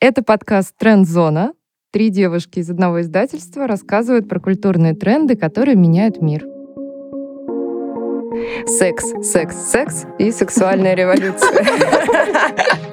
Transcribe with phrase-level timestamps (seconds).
[0.00, 1.54] Это подкаст «Тренд-зона».
[1.90, 6.46] Три девушки из одного издательства рассказывают про культурные тренды, которые меняют мир.
[8.68, 11.64] Секс, секс, секс и сексуальная революция.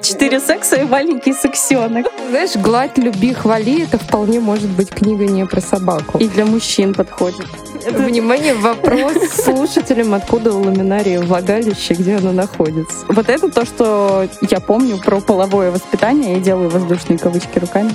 [0.02, 2.06] Четыре секса и маленький сексенок.
[2.30, 6.18] Знаешь, «Гладь, люби, хвали»— это вполне может быть книга не про собаку.
[6.18, 7.46] И для мужчин подходит.
[7.86, 13.06] Внимание, вопрос слушателям, откуда у ламинарии влагалище, где оно находится.
[13.08, 16.34] Вот это то, что я помню про половое воспитание.
[16.34, 17.92] Я делаю воздушные кавычки руками.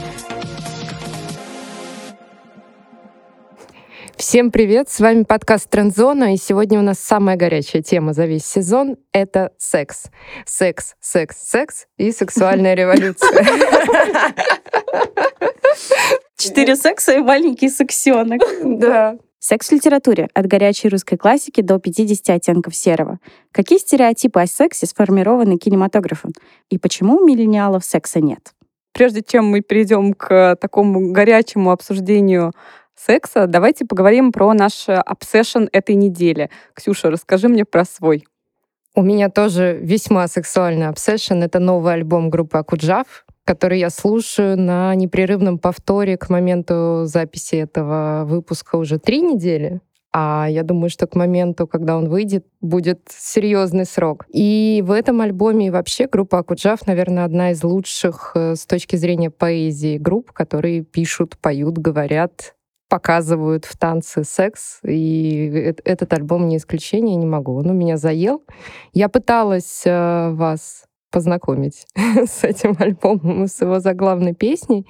[4.15, 4.89] Всем привет!
[4.89, 9.51] С вами подкаст Трендзона, и сегодня у нас самая горячая тема за весь сезон— это
[9.57, 10.05] секс.
[10.45, 13.45] Секс, секс, секс и сексуальная революция.
[16.37, 18.41] Четыре секса и маленький сексенок.
[18.63, 19.17] Да.
[19.43, 23.17] Секс в литературе от горячей русской классики до 50 оттенков серого.
[23.51, 26.31] Какие стереотипы о сексе сформированы кинематографом?
[26.69, 28.53] И почему у миллениалов секса нет?
[28.93, 32.53] Прежде чем мы перейдем к такому горячему обсуждению
[32.95, 36.51] секса, давайте поговорим про наш обсессион этой недели.
[36.75, 38.27] Ксюша, расскажи мне про свой.
[38.93, 41.41] У меня тоже весьма сексуальный обсессион.
[41.41, 48.23] Это новый альбом группы Акуджав который я слушаю на непрерывном повторе к моменту записи этого
[48.25, 49.81] выпуска уже три недели.
[50.13, 54.25] А я думаю, что к моменту, когда он выйдет, будет серьезный срок.
[54.27, 59.29] И в этом альбоме вообще группа Акуджав, наверное, одна из лучших э, с точки зрения
[59.29, 62.55] поэзии групп, которые пишут, поют, говорят,
[62.89, 67.55] показывают в танце секс, и этот альбом не исключение, не могу.
[67.55, 68.43] Он у меня заел.
[68.91, 71.85] Я пыталась э, вас познакомить
[72.25, 74.87] с этим альбомом и с его заглавной песней.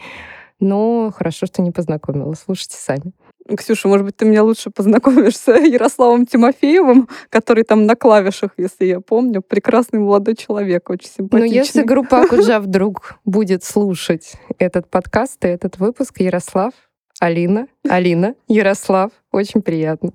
[0.60, 2.34] Но хорошо, что не познакомила.
[2.36, 3.14] Слушайте сами.
[3.58, 8.86] Ксюша, может быть, ты меня лучше познакомишь с Ярославом Тимофеевым, который там на клавишах, если
[8.86, 9.42] я помню.
[9.42, 11.50] Прекрасный молодой человек, очень симпатичный.
[11.50, 16.74] Ну, если группа Акуджа вдруг будет слушать этот подкаст и этот выпуск, Ярослав,
[17.20, 20.12] Алина, Алина, Ярослав, очень приятно.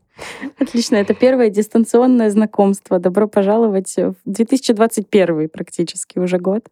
[0.59, 2.99] Отлично, это первое дистанционное знакомство.
[2.99, 6.67] Добро пожаловать в 2021 практически уже год.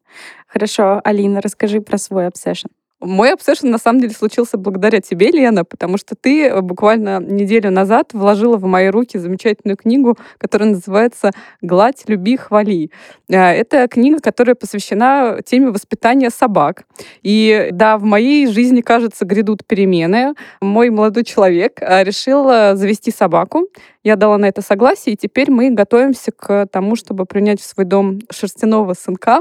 [0.47, 2.71] Хорошо, Алина, расскажи про свой обсессион.
[3.01, 7.71] Мой обсессион на самом деле случился благодаря тебе, Лена, потому что ты э, буквально неделю
[7.71, 12.91] назад вложила в мои руки замечательную книгу, которая называется «Гладь, люби, хвали».
[13.29, 16.85] Э, это книга, которая посвящена теме воспитания собак.
[17.23, 20.35] И да, в моей жизни, кажется, грядут перемены.
[20.63, 22.45] Мой молодой человек э, решил
[22.77, 23.69] завести собаку.
[24.05, 27.87] Я дала на это согласие, и теперь мы готовимся к тому, чтобы принять в свой
[27.87, 29.41] дом шерстяного сынка.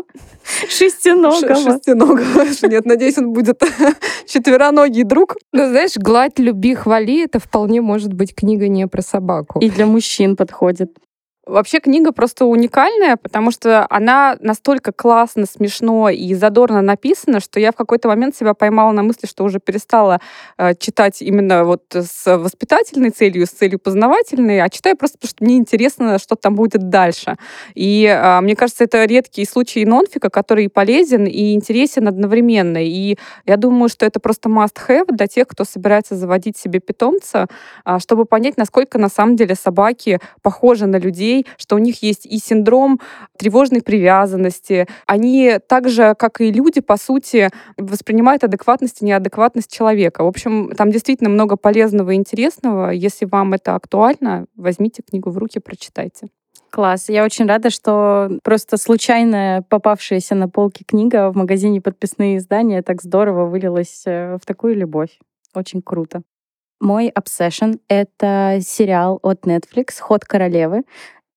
[0.69, 1.55] Шестиногого.
[1.55, 2.45] Шестиногого.
[2.67, 3.61] Нет, надеюсь, он будет
[4.25, 5.35] четвероногий друг.
[5.51, 9.59] Ну, знаешь, «Гладь, люби, хвали»— это вполне может быть книга не про собаку.
[9.59, 10.97] И для мужчин подходит.
[11.45, 17.73] Вообще книга просто уникальная, потому что она настолько классно, смешно и задорно написана, что я
[17.73, 20.21] в какой-то момент себя поймала на мысли, что уже перестала
[20.57, 25.43] э, читать именно вот с воспитательной целью, с целью познавательной, а читаю просто потому, что
[25.43, 27.35] мне интересно, что там будет дальше.
[27.75, 32.81] И э, мне кажется, это редкий случай нонфика, который полезен и интересен одновременно.
[32.81, 37.47] И я думаю, что это просто must-have для тех, кто собирается заводить себе питомца,
[37.85, 42.03] э, чтобы понять, насколько на самом деле собаки похожи на людей, людей, что у них
[42.03, 42.99] есть и синдром
[43.37, 44.87] тревожной привязанности.
[45.07, 50.23] Они так же, как и люди, по сути, воспринимают адекватность и неадекватность человека.
[50.23, 52.91] В общем, там действительно много полезного и интересного.
[52.91, 56.27] Если вам это актуально, возьмите книгу в руки, прочитайте.
[56.69, 57.09] Класс.
[57.09, 63.01] Я очень рада, что просто случайно попавшаяся на полке книга в магазине подписные издания так
[63.01, 65.19] здорово вылилась э, в такую любовь.
[65.53, 66.23] Очень круто.
[66.83, 70.83] Мой obsession— это сериал от Netflix «Ход королевы».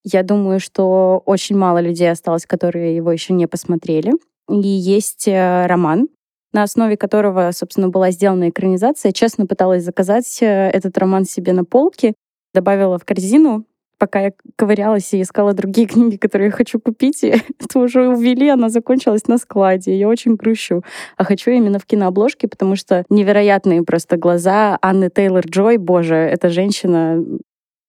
[0.09, 4.13] Я думаю, что очень мало людей осталось, которые его еще не посмотрели.
[4.49, 6.07] И есть э, роман,
[6.53, 9.11] на основе которого, собственно, была сделана экранизация.
[9.11, 12.15] Честно пыталась заказать э, этот роман себе на полке,
[12.55, 13.65] добавила в корзину,
[13.99, 18.49] пока я ковырялась и искала другие книги, которые я хочу купить, и это уже увели,
[18.49, 19.99] она закончилась на складе.
[19.99, 20.85] Я очень грущу.
[21.17, 25.79] А хочу именно в кинообложке, потому что невероятные просто глаза Анны Тейлор-Джой.
[25.79, 27.25] Боже, эта женщина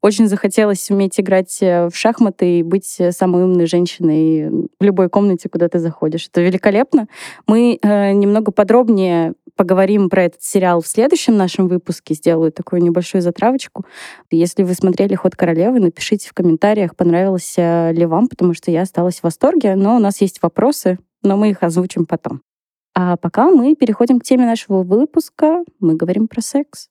[0.01, 4.49] очень захотелось уметь играть э, в шахматы и быть э, самой умной женщиной
[4.79, 6.27] в любой комнате, куда ты заходишь.
[6.27, 7.07] Это великолепно.
[7.47, 12.13] Мы э, немного подробнее поговорим про этот сериал в следующем нашем выпуске.
[12.13, 13.85] Сделаю такую небольшую затравочку.
[14.29, 19.19] Если вы смотрели «Ход королевы», напишите в комментариях, понравилось ли вам, потому что я осталась
[19.19, 19.75] в восторге.
[19.75, 22.41] Но у нас есть вопросы, но мы их озвучим потом.
[22.94, 25.63] А пока мы переходим к теме нашего выпуска.
[25.79, 26.89] Мы говорим про секс.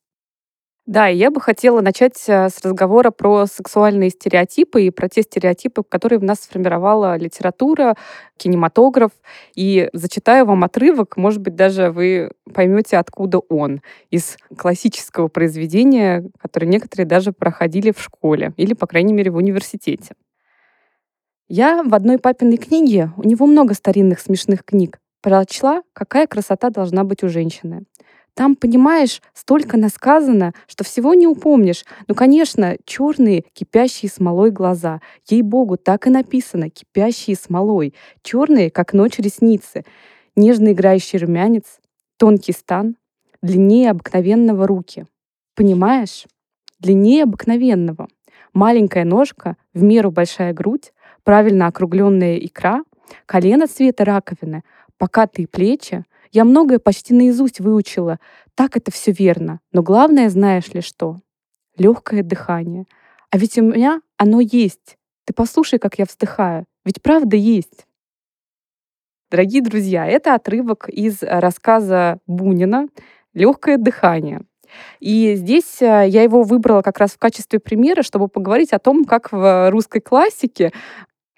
[0.87, 5.21] Да, и я бы хотела начать э, с разговора про сексуальные стереотипы и про те
[5.21, 7.97] стереотипы, которые в нас сформировала литература,
[8.37, 9.11] кинематограф.
[9.53, 13.81] И зачитаю вам отрывок, может быть, даже вы поймете, откуда он.
[14.11, 20.15] Из классического произведения, которое некоторые даже проходили в школе или, по крайней мере, в университете.
[21.49, 27.03] Я в одной папиной книге, у него много старинных смешных книг, прочла, какая красота должна
[27.03, 27.83] быть у женщины.
[28.37, 31.83] Там, понимаешь, столько насказано, что всего не упомнишь.
[32.07, 35.01] Ну, конечно, черные, кипящие смолой глаза.
[35.27, 37.95] Ей-богу, так и написано, кипящие смолой.
[38.21, 39.85] Черные, как ночь ресницы.
[40.35, 41.79] Нежно играющий румянец,
[42.17, 42.95] тонкий стан,
[43.41, 45.07] длиннее обыкновенного руки.
[45.55, 46.27] Понимаешь?
[46.79, 48.07] Длиннее обыкновенного.
[48.53, 50.93] Маленькая ножка, в меру большая грудь,
[51.23, 52.83] правильно округленная икра,
[53.25, 54.63] колено цвета раковины,
[54.99, 58.19] покатые плечи— я многое почти наизусть выучила.
[58.55, 59.59] Так это все верно.
[59.71, 61.21] Но главное, знаешь ли что?
[61.77, 62.85] Легкое дыхание.
[63.29, 64.97] А ведь у меня оно есть.
[65.25, 66.65] Ты послушай, как я вздыхаю.
[66.85, 67.85] Ведь правда есть.
[69.29, 72.87] Дорогие друзья, это отрывок из рассказа Бунина
[73.33, 74.41] «Легкое дыхание».
[74.99, 79.05] И здесь э, я его выбрала как раз в качестве примера, чтобы поговорить о том,
[79.05, 80.71] как в русской классике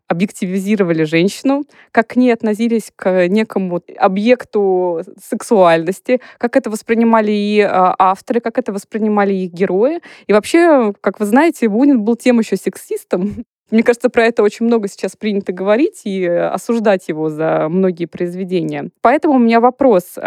[0.10, 7.96] объективизировали женщину, как к ней относились к некому объекту сексуальности, как это воспринимали и а,
[7.98, 10.00] авторы, как это воспринимали их герои.
[10.28, 13.46] И вообще, как вы знаете, Бунин был тем еще сексистом.
[13.72, 18.90] Мне кажется, про это очень много сейчас принято говорить и осуждать его за многие произведения.
[19.02, 20.18] Поэтому у меня вопрос.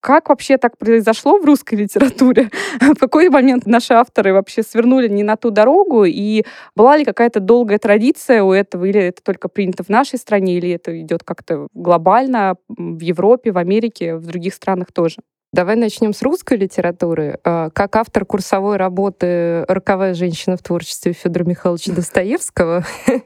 [0.00, 2.50] Как вообще так произошло в русской литературе?
[2.80, 6.04] в какой момент наши авторы вообще свернули не на ту дорогу?
[6.04, 6.44] И
[6.74, 8.86] была ли какая-то долгая традиция у этого?
[8.86, 10.56] Или это только принято в нашей стране?
[10.56, 15.16] Или это идет как-то глобально в Европе, в Америке, в других странах тоже?
[15.52, 17.40] Давай начнем с русской литературы.
[17.42, 22.84] А, как автор курсовой работы «Роковая женщина в творчестве» Федора Михайловича Достоевского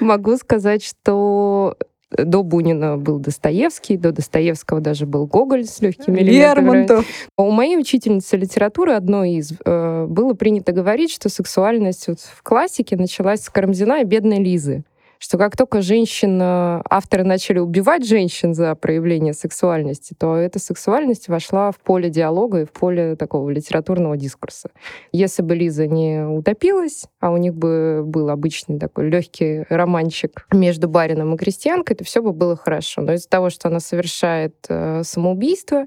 [0.00, 1.74] могу сказать, что
[2.10, 7.06] до Бунина был Достоевский, до Достоевского даже был Гоголь с легкими Лермонтов.
[7.36, 12.96] У моей учительницы литературы одной из э, было принято говорить, что сексуальность вот в классике
[12.96, 14.84] началась с Карамзина и бедной Лизы
[15.18, 21.72] что как только женщина, авторы начали убивать женщин за проявление сексуальности, то эта сексуальность вошла
[21.72, 24.70] в поле диалога и в поле такого литературного дискурса.
[25.12, 30.88] Если бы Лиза не утопилась, а у них бы был обычный такой легкий романчик между
[30.88, 33.02] барином и крестьянкой, то все бы было хорошо.
[33.02, 35.86] Но из-за того, что она совершает э, самоубийство,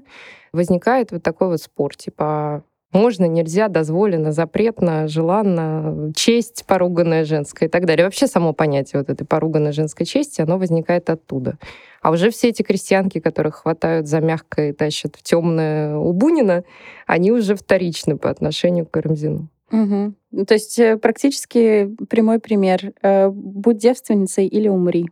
[0.52, 7.68] возникает вот такой вот спор, типа можно, нельзя, дозволено, запретно, желанно, честь поруганная женская и
[7.68, 8.04] так далее.
[8.04, 11.58] Вообще само понятие вот этой поруганной женской чести, оно возникает оттуда.
[12.02, 16.64] А уже все эти крестьянки, которых хватают за мягкое и тащат в темное у Бунина,
[17.06, 19.48] они уже вторичны по отношению к Карамзину.
[19.70, 20.44] Угу.
[20.46, 22.92] То есть э, практически прямой пример.
[23.02, 25.06] Э, будь девственницей или умри.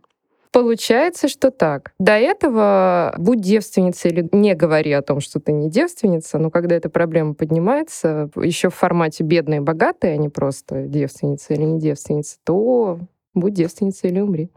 [0.51, 1.93] Получается, что так.
[1.97, 6.75] До этого будь девственницей или не говори о том, что ты не девственница, но когда
[6.75, 11.79] эта проблема поднимается, еще в формате бедные и богатые, а не просто девственница или не
[11.79, 12.99] девственница, то
[13.33, 14.49] будь девственницей или умри.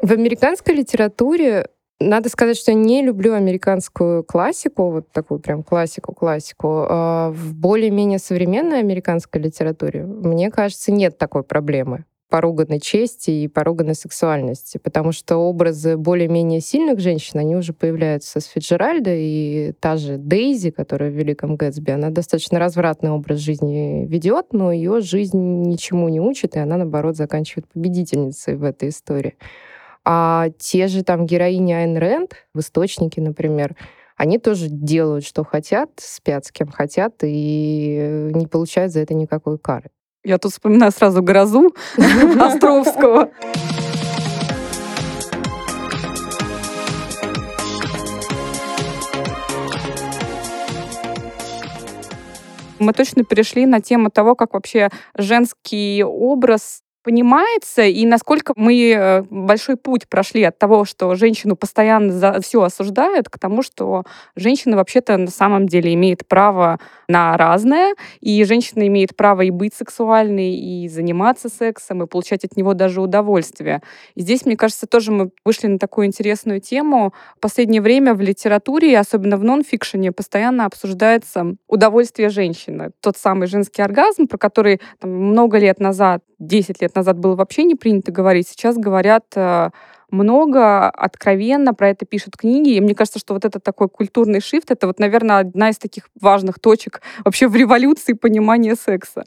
[0.00, 1.68] В американской литературе
[1.98, 6.86] надо сказать, что я не люблю американскую классику, вот такую прям классику-классику.
[6.88, 13.94] А в более-менее современной американской литературе, мне кажется, нет такой проблемы поруганной чести и поруганной
[13.94, 20.16] сексуальности, потому что образы более-менее сильных женщин, они уже появляются с Фиджеральда, и та же
[20.16, 26.08] Дейзи, которая в «Великом Гэтсби», она достаточно развратный образ жизни ведет, но ее жизнь ничему
[26.08, 29.36] не учит, и она, наоборот, заканчивает победительницей в этой истории.
[30.04, 33.76] А те же там героини Айн Рэнд в «Источнике», например,
[34.16, 39.58] они тоже делают, что хотят, спят с кем хотят, и не получают за это никакой
[39.58, 39.90] кары.
[40.26, 41.74] Я тут вспоминаю сразу грозу
[42.40, 43.30] Островского.
[52.78, 59.22] Мы точно перешли на тему того, как вообще женский образ понимается, и насколько мы э,
[59.30, 64.76] большой путь прошли от того, что женщину постоянно за все осуждают, к тому, что женщина
[64.76, 70.54] вообще-то на самом деле имеет право на разное, и женщина имеет право и быть сексуальной,
[70.54, 73.82] и заниматься сексом, и получать от него даже удовольствие.
[74.14, 77.12] И здесь, мне кажется, тоже мы вышли на такую интересную тему.
[77.36, 82.92] В последнее время в литературе, особенно в нон-фикшене, постоянно обсуждается удовольствие женщины.
[83.00, 87.64] Тот самый женский оргазм, про который там, много лет назад, 10 лет назад было вообще
[87.64, 89.70] не принято говорить, сейчас говорят э,
[90.10, 92.70] много, откровенно про это пишут книги.
[92.70, 96.08] И мне кажется, что вот этот такой культурный шифт, это вот, наверное, одна из таких
[96.20, 99.24] важных точек вообще в революции понимания секса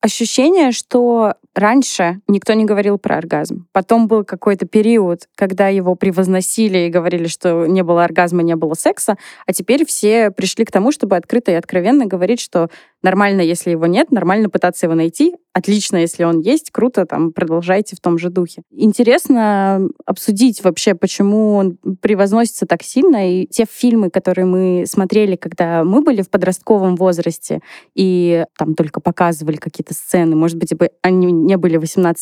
[0.00, 3.66] ощущение, что раньше никто не говорил про оргазм.
[3.72, 8.74] Потом был какой-то период, когда его превозносили и говорили, что не было оргазма, не было
[8.74, 12.70] секса, а теперь все пришли к тому, чтобы открыто и откровенно говорить, что
[13.02, 17.96] нормально, если его нет, нормально пытаться его найти, отлично, если он есть, круто, там, продолжайте
[17.96, 18.62] в том же духе.
[18.70, 25.84] Интересно обсудить вообще, почему он превозносится так сильно, и те фильмы, которые мы смотрели, когда
[25.84, 27.60] мы были в подростковом возрасте,
[27.94, 32.14] и там только показывали какие-то сцены, может быть, они не были 18+,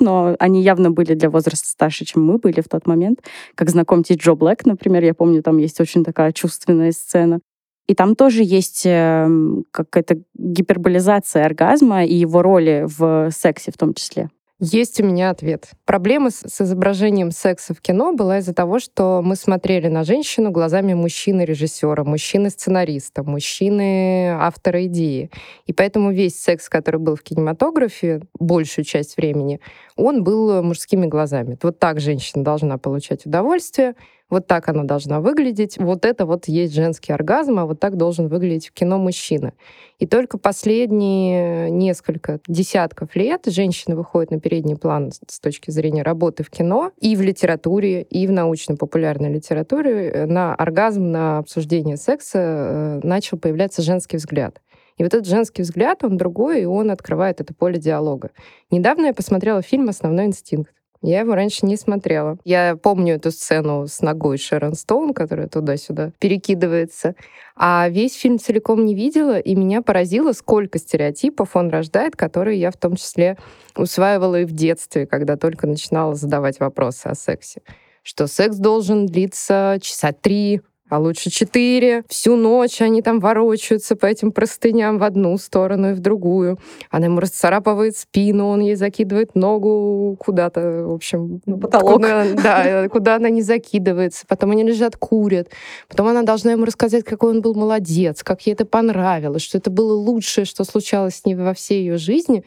[0.00, 3.20] но они явно были для возраста старше, чем мы были в тот момент.
[3.54, 7.40] Как «Знакомьтесь, Джо Блэк», например, я помню, там есть очень такая чувственная сцена.
[7.88, 13.94] И там тоже есть эм, какая-то гиперболизация оргазма и его роли в сексе в том
[13.94, 14.28] числе.
[14.60, 15.70] Есть у меня ответ.
[15.84, 20.50] Проблема с, с изображением секса в кино была из-за того, что мы смотрели на женщину
[20.50, 25.30] глазами мужчины-режиссера, мужчины-сценариста, мужчины-автора идеи.
[25.66, 29.60] И поэтому весь секс, который был в кинематографе, большую часть времени,
[29.94, 31.56] он был мужскими глазами.
[31.62, 33.94] Вот так женщина должна получать удовольствие,
[34.30, 38.28] вот так она должна выглядеть, вот это вот есть женский оргазм, а вот так должен
[38.28, 39.52] выглядеть в кино мужчина.
[39.98, 46.44] И только последние несколько десятков лет женщины выходят на передний план с точки зрения работы
[46.44, 50.10] в кино и в литературе, и в научно-популярной литературе.
[50.10, 54.60] Э, на оргазм, на обсуждение секса э, начал появляться женский взгляд.
[54.98, 58.30] И вот этот женский взгляд, он другой, и он открывает это поле диалога.
[58.70, 60.72] Недавно я посмотрела фильм «Основной инстинкт».
[61.00, 62.38] Я его раньше не смотрела.
[62.44, 67.14] Я помню эту сцену с ногой Шерон Стоун, которая туда-сюда перекидывается.
[67.54, 72.70] А весь фильм целиком не видела, и меня поразило, сколько стереотипов он рождает, которые я
[72.70, 73.36] в том числе
[73.76, 77.62] усваивала и в детстве, когда только начинала задавать вопросы о сексе.
[78.02, 82.04] Что секс должен длиться часа три, а лучше четыре.
[82.08, 86.58] Всю ночь они там ворочаются по этим простыням в одну сторону и в другую.
[86.90, 91.40] Она ему расцарапывает спину, он ей закидывает ногу куда-то, в общем...
[91.46, 91.94] На потолок.
[91.94, 94.24] Куда, да, куда она не закидывается.
[94.26, 95.48] Потом они лежат, курят.
[95.88, 99.70] Потом она должна ему рассказать, какой он был молодец, как ей это понравилось, что это
[99.70, 102.44] было лучшее, что случалось с ней во всей ее жизни.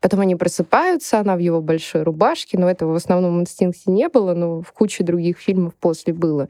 [0.00, 4.32] Потом они просыпаются, она в его большой рубашке, но этого в основном инстинкте не было,
[4.32, 6.48] но в куче других фильмов после было.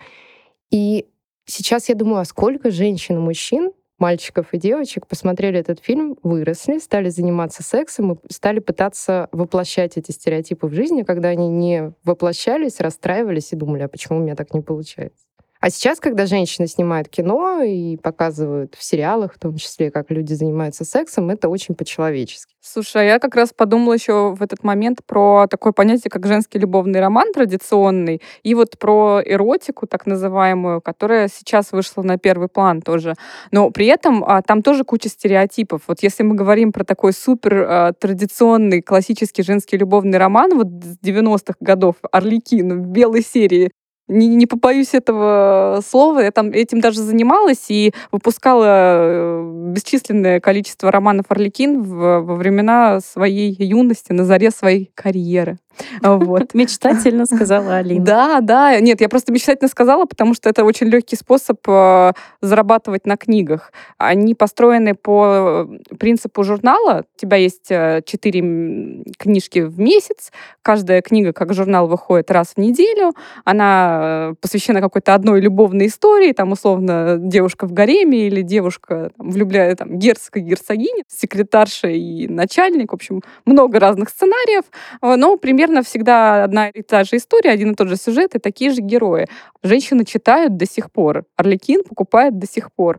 [0.71, 1.07] И
[1.47, 6.79] Сейчас я думаю, а сколько женщин и мужчин, мальчиков и девочек посмотрели этот фильм, выросли,
[6.79, 12.81] стали заниматься сексом и стали пытаться воплощать эти стереотипы в жизни, когда они не воплощались,
[12.81, 15.30] расстраивались и думали, а почему у меня так не получается?
[15.61, 20.33] А сейчас, когда женщины снимают кино и показывают в сериалах, в том числе, как люди
[20.33, 22.55] занимаются сексом, это очень по-человечески.
[22.63, 26.59] Слушай, а я как раз подумала еще в этот момент про такое понятие, как женский
[26.59, 32.81] любовный роман традиционный, и вот про эротику, так называемую, которая сейчас вышла на первый план
[32.81, 33.15] тоже.
[33.51, 35.83] Но при этом а, там тоже куча стереотипов.
[35.89, 40.99] Вот если мы говорим про такой супер а, традиционный классический женский любовный роман вот с
[41.07, 43.73] 90-х годов, Орликин в белой серии,
[44.11, 50.91] не, не побоюсь этого слова, я там этим даже занималась и выпускала э, бесчисленное количество
[50.91, 55.59] романов Орликин во времена своей юности, на заре своей карьеры.
[56.03, 56.55] Вот.
[56.55, 58.05] Мечтательно сказала Алина.
[58.05, 58.81] Да, да.
[58.81, 63.73] Нет, я просто мечтательно сказала, потому что это очень легкий способ э, зарабатывать на книгах.
[63.99, 67.05] Они построены по принципу журнала.
[67.17, 70.33] У тебя есть э, четыре книжки в месяц.
[70.63, 73.13] Каждая книга, как журнал, выходит раз в неделю.
[73.45, 76.33] Она э, посвящена какой-то одной любовной истории.
[76.33, 82.93] Там, условно, девушка в гареме или девушка там, влюбляет там, герцога, герцогини, секретарша и начальник.
[82.93, 84.65] В общем, много разных сценариев.
[85.03, 88.39] Но примерно примерно всегда одна и та же история, один и тот же сюжет и
[88.39, 89.27] такие же герои.
[89.63, 91.25] Женщины читают до сих пор.
[91.37, 92.99] Орликин покупает до сих пор.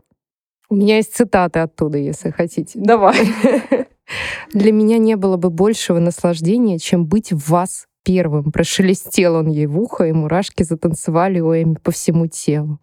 [0.70, 2.78] У меня есть цитаты оттуда, если хотите.
[2.78, 3.16] Давай.
[4.54, 8.50] Для меня не было бы большего наслаждения, чем быть в вас первым.
[8.52, 12.78] Прошелестел он ей в ухо, и мурашки затанцевали у Эми по всему телу.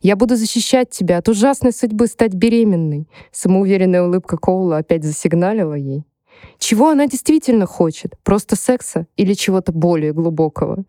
[0.00, 6.04] «Я буду защищать тебя от ужасной судьбы стать беременной», самоуверенная улыбка Коула опять засигналила ей.
[6.58, 8.14] Чего она действительно хочет?
[8.22, 10.84] Просто секса или чего-то более глубокого?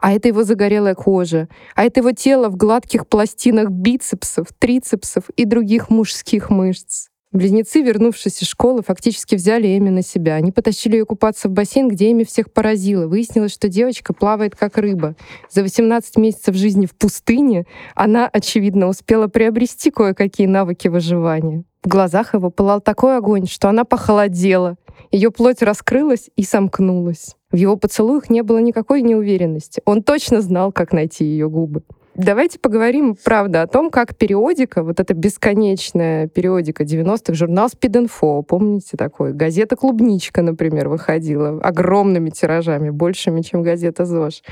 [0.00, 5.44] А это его загорелая кожа, а это его тело в гладких пластинах бицепсов, трицепсов и
[5.44, 7.06] других мужских мышц.
[7.32, 10.34] Близнецы, вернувшись из школы, фактически взяли Эми на себя.
[10.34, 13.06] Они потащили ее купаться в бассейн, где Эми всех поразила.
[13.06, 15.16] Выяснилось, что девочка плавает как рыба.
[15.48, 21.64] За 18 месяцев жизни в пустыне она, очевидно, успела приобрести кое-какие навыки выживания.
[21.82, 24.76] В глазах его пылал такой огонь, что она похолодела.
[25.10, 27.36] Ее плоть раскрылась и сомкнулась.
[27.50, 29.82] В его поцелуях не было никакой неуверенности.
[29.84, 31.82] Он точно знал, как найти ее губы.
[32.14, 38.98] Давайте поговорим, правда, о том, как периодика, вот эта бесконечная периодика 90-х, журнал Info, помните
[38.98, 39.32] такой?
[39.32, 44.42] Газета «Клубничка», например, выходила огромными тиражами, большими, чем газета «ЗОЖ».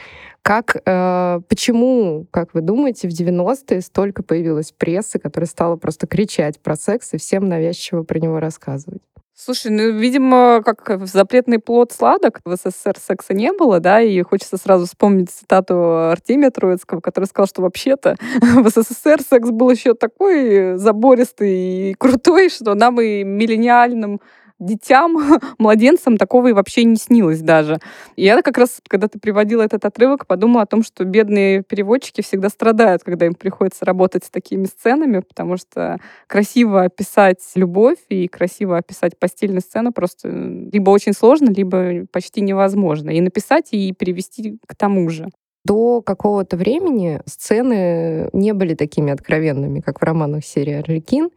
[0.41, 6.61] Как, э, почему, как вы думаете, в 90-е столько появилась прессы, которая стала просто кричать
[6.61, 9.03] про секс и всем навязчиво про него рассказывать?
[9.43, 14.59] Слушай, ну, видимо, как запретный плод сладок, в СССР секса не было, да, и хочется
[14.59, 20.77] сразу вспомнить цитату Артемия Троицкого, который сказал, что вообще-то в СССР секс был еще такой
[20.77, 24.21] забористый и крутой, что нам и миллениальным
[24.61, 25.19] детям,
[25.59, 27.79] младенцам такого и вообще не снилось даже.
[28.17, 32.21] И я как раз, когда ты приводила этот отрывок, подумала о том, что бедные переводчики
[32.21, 38.29] всегда страдают, когда им приходится работать с такими сценами, потому что красиво описать любовь и
[38.29, 43.11] красиво описать постельную сцену просто либо очень сложно, либо почти невозможно.
[43.11, 45.29] И написать, и перевести к тому же.
[45.65, 51.31] До какого-то времени сцены не были такими откровенными, как в романах серии «Орликин».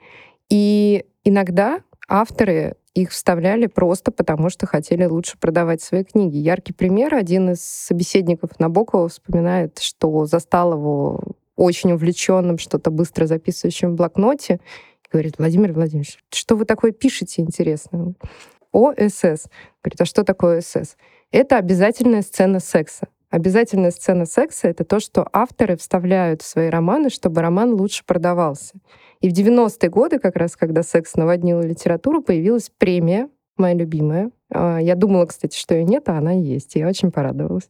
[0.49, 6.37] И иногда авторы их вставляли просто потому, что хотели лучше продавать свои книги.
[6.37, 7.15] Яркий пример.
[7.15, 11.19] Один из собеседников Набокова вспоминает, что застал его
[11.55, 14.59] очень увлеченным, что-то быстро записывающим в блокноте.
[15.05, 18.13] И говорит, Владимир Владимирович, что вы такое пишете интересное?
[18.71, 19.47] ОСС.
[19.83, 20.95] Говорит, а что такое ОСС?
[21.31, 23.07] Это обязательная сцена секса.
[23.31, 28.75] Обязательная сцена секса— это то, что авторы вставляют в свои романы, чтобы роман лучше продавался.
[29.23, 34.31] И в 90-е годы, как раз когда секс наводнил литературу, появилась премия, моя любимая.
[34.53, 36.75] А, я думала, кстати, что ее нет, а она есть.
[36.75, 37.69] Я очень порадовалась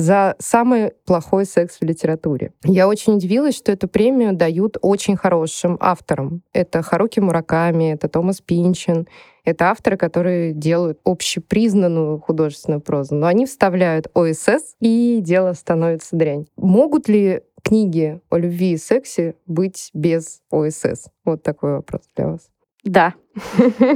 [0.00, 2.52] за самый плохой секс в литературе.
[2.64, 6.42] Я очень удивилась, что эту премию дают очень хорошим авторам.
[6.52, 9.06] Это Харуки Мураками, это Томас Пинчин,
[9.44, 13.14] это авторы, которые делают общепризнанную художественную прозу.
[13.14, 16.46] Но они вставляют ОСС, и дело становится дрянь.
[16.56, 21.08] Могут ли книги о любви и сексе быть без ОСС?
[21.24, 22.48] Вот такой вопрос для вас.
[22.84, 23.14] Да.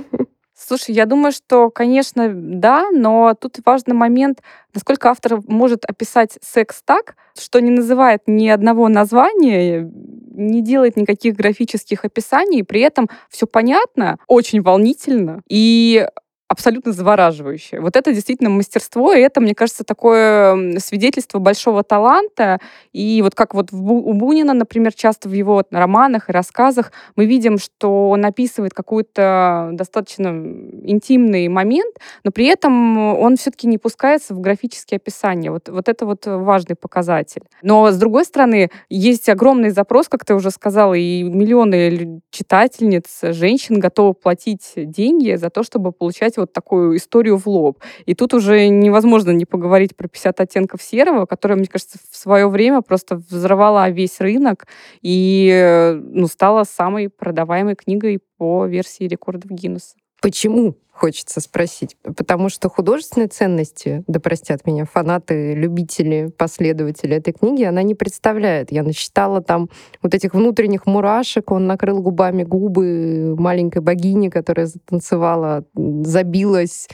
[0.57, 4.41] Слушай, я думаю, что, конечно, да, но тут важный момент,
[4.73, 11.35] насколько автор может описать секс так, что не называет ни одного названия, не делает никаких
[11.35, 16.09] графических описаний, при этом все понятно, очень волнительно и
[16.55, 17.81] абсолютно завораживающее.
[17.81, 22.61] Вот это действительно мастерство, и это, мне кажется, такое свидетельство большого таланта.
[22.93, 27.59] И вот как вот у Бунина, например, часто в его романах и рассказах мы видим,
[27.59, 34.41] что он описывает какой-то достаточно интимный момент, но при этом он все-таки не пускается в
[34.41, 35.51] графические описания.
[35.51, 37.43] Вот, вот это вот важный показатель.
[37.63, 43.81] Но, с другой стороны, есть огромный запрос, как ты уже сказала, и миллионы читательниц, женщин
[43.81, 47.83] готовы платить деньги за то, чтобы получать вот такую историю в лоб.
[48.07, 52.49] И тут уже невозможно не поговорить про 50 оттенков серого, которая, мне кажется, в свое
[52.49, 54.67] время просто взорвала весь рынок
[55.03, 59.97] и ну, стала самой продаваемой книгой по версии рекордов Гиннесса.
[60.25, 60.75] Почему?
[60.91, 61.99] Хочется спросить.
[62.03, 68.73] Потому что художественные ценности, да простят меня фанаты, любители, последователи этой книги, она не представляет.
[68.73, 69.69] Я насчитала там
[70.01, 76.89] вот этих внутренних мурашек, он накрыл губами губы маленькой богини, которая затанцевала, забилась,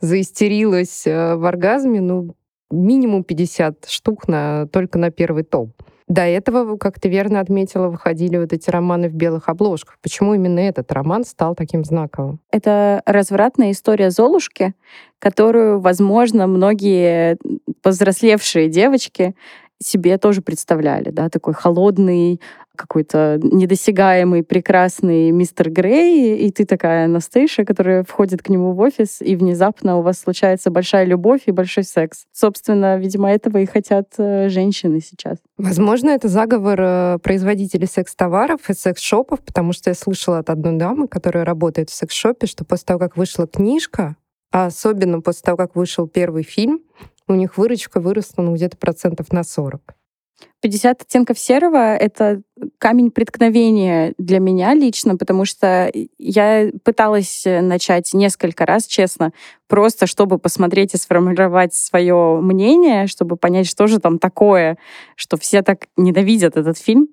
[0.00, 2.02] заистерилась э, в оргазме.
[2.02, 2.36] Ну,
[2.70, 5.72] минимум 50 штук на, только на первый том.
[6.06, 9.96] До этого, как ты верно отметила, выходили вот эти романы в белых обложках.
[10.02, 12.40] Почему именно этот роман стал таким знаковым?
[12.50, 14.74] Это развратная история Золушки,
[15.18, 17.38] которую, возможно, многие
[17.82, 19.34] повзрослевшие девочки
[19.82, 22.40] себе тоже представляли, да, такой холодный,
[22.76, 29.20] какой-то недосягаемый, прекрасный мистер Грей, и ты такая Анастейша, которая входит к нему в офис,
[29.20, 32.24] и внезапно у вас случается большая любовь и большой секс.
[32.32, 35.38] Собственно, видимо, этого и хотят э, женщины сейчас.
[35.56, 41.08] Возможно, это заговор э, производителей секс-товаров и секс-шопов, потому что я слышала от одной дамы,
[41.08, 44.16] которая работает в секс-шопе, что после того, как вышла книжка,
[44.52, 46.80] а особенно после того, как вышел первый фильм,
[47.26, 49.94] у них выручка выросла ну, где-то процентов на 40.
[50.60, 52.42] 50 оттенков серого— это
[52.78, 59.32] камень преткновения для меня лично, потому что я пыталась начать несколько раз, честно,
[59.68, 64.78] просто чтобы посмотреть и сформировать свое мнение, чтобы понять, что же там такое,
[65.16, 67.08] что все так ненавидят этот фильм.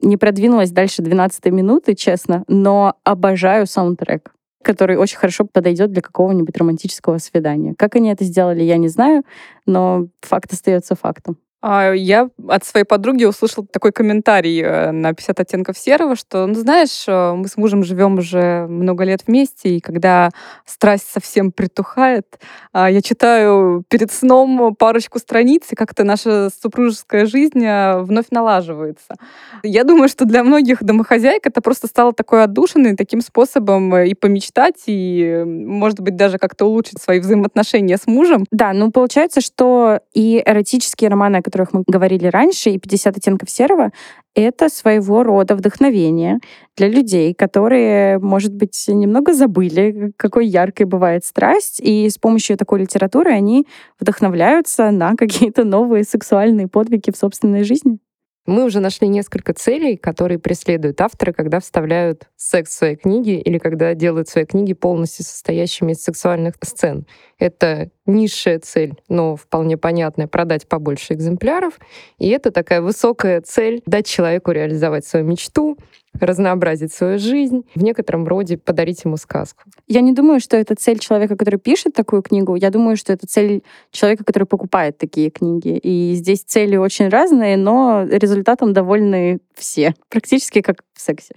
[0.00, 4.34] Не продвинулась дальше 12 минуты, честно, но обожаю саундтрек
[4.64, 7.74] который очень хорошо подойдет для какого-нибудь романтического свидания.
[7.76, 9.22] Как они это сделали, я не знаю,
[9.66, 11.36] но факт остается фактом.
[11.66, 16.54] А, я от своей подруги услышала такой комментарий э, на 50 оттенков серого, что, ну,
[16.56, 20.28] знаешь, э, мы с мужем живем уже много лет вместе, и когда
[20.66, 22.38] страсть совсем притухает,
[22.74, 29.14] а, я читаю перед сном парочку страниц, и как-то наша супружеская жизнь э, вновь налаживается.
[29.62, 34.82] Я думаю, что для многих домохозяек это просто стало такой отдушиной, таким способом и помечтать,
[34.84, 38.44] и, может быть, даже как-то улучшить свои взаимоотношения с мужем.
[38.50, 43.90] Да, ну, получается, что и эротические романы, которых мы говорили раньше, и 50 оттенков серого,
[44.34, 46.38] это своего рода вдохновение
[46.76, 52.80] для людей, которые, может быть, немного забыли, какой яркой бывает страсть, и с помощью такой
[52.80, 53.66] литературы они
[54.00, 57.98] вдохновляются на какие-то новые сексуальные подвиги в собственной жизни.
[58.46, 63.56] Мы уже нашли несколько целей, которые преследуют авторы, когда вставляют секс в свои книги или
[63.56, 67.06] когда делают свои книги полностью состоящими из сексуальных сцен.
[67.38, 71.78] Это низшая цель, но вполне понятная, продать побольше экземпляров.
[72.18, 75.78] И это такая высокая цель— дать человеку реализовать свою мечту,
[76.20, 79.64] разнообразить свою жизнь, в некотором роде подарить ему сказку.
[79.86, 82.54] Я не думаю, что это цель человека, который пишет такую книгу.
[82.54, 85.78] Я думаю, что это цель человека, который покупает такие книги.
[85.82, 89.94] И здесь цели очень разные, но результатом довольны все.
[90.08, 91.34] Практически как в сексе.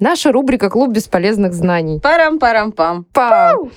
[0.00, 1.98] Наша рубрика «Клуб бесполезных знаний».
[1.98, 3.06] Парам-парам-пам.
[3.12, 3.70] Пам!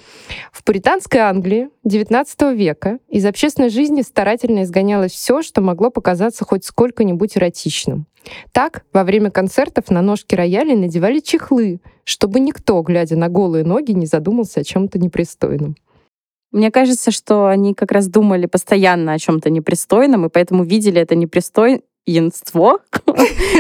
[0.52, 6.64] В пуританской Англии XIX века из общественной жизни старательно изгонялось все, что могло показаться хоть
[6.64, 8.06] сколько-нибудь эротичным.
[8.52, 13.94] Так, во время концертов на ножки роялей надевали чехлы, чтобы никто, глядя на голые ноги,
[13.94, 15.76] не задумался о чем-то непристойном.
[16.52, 21.16] Мне кажется, что они как раз думали постоянно о чем-то непристойном, и поэтому видели это
[21.16, 22.80] непристойно янство,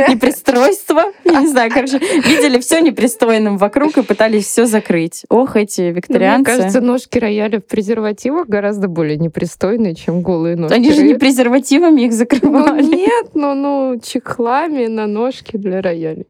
[0.07, 5.23] непристройство, я не знаю, короче, видели все непристойным вокруг и пытались все закрыть.
[5.29, 6.51] Ох, эти викторианцы.
[6.51, 10.73] Мне кажется, ножки рояля в презервативах гораздо более непристойные, чем голые ножки.
[10.73, 12.81] Они же не презервативами их закрывали.
[12.81, 16.27] Ну, нет, ну, ну, чехлами на ножки для роялей.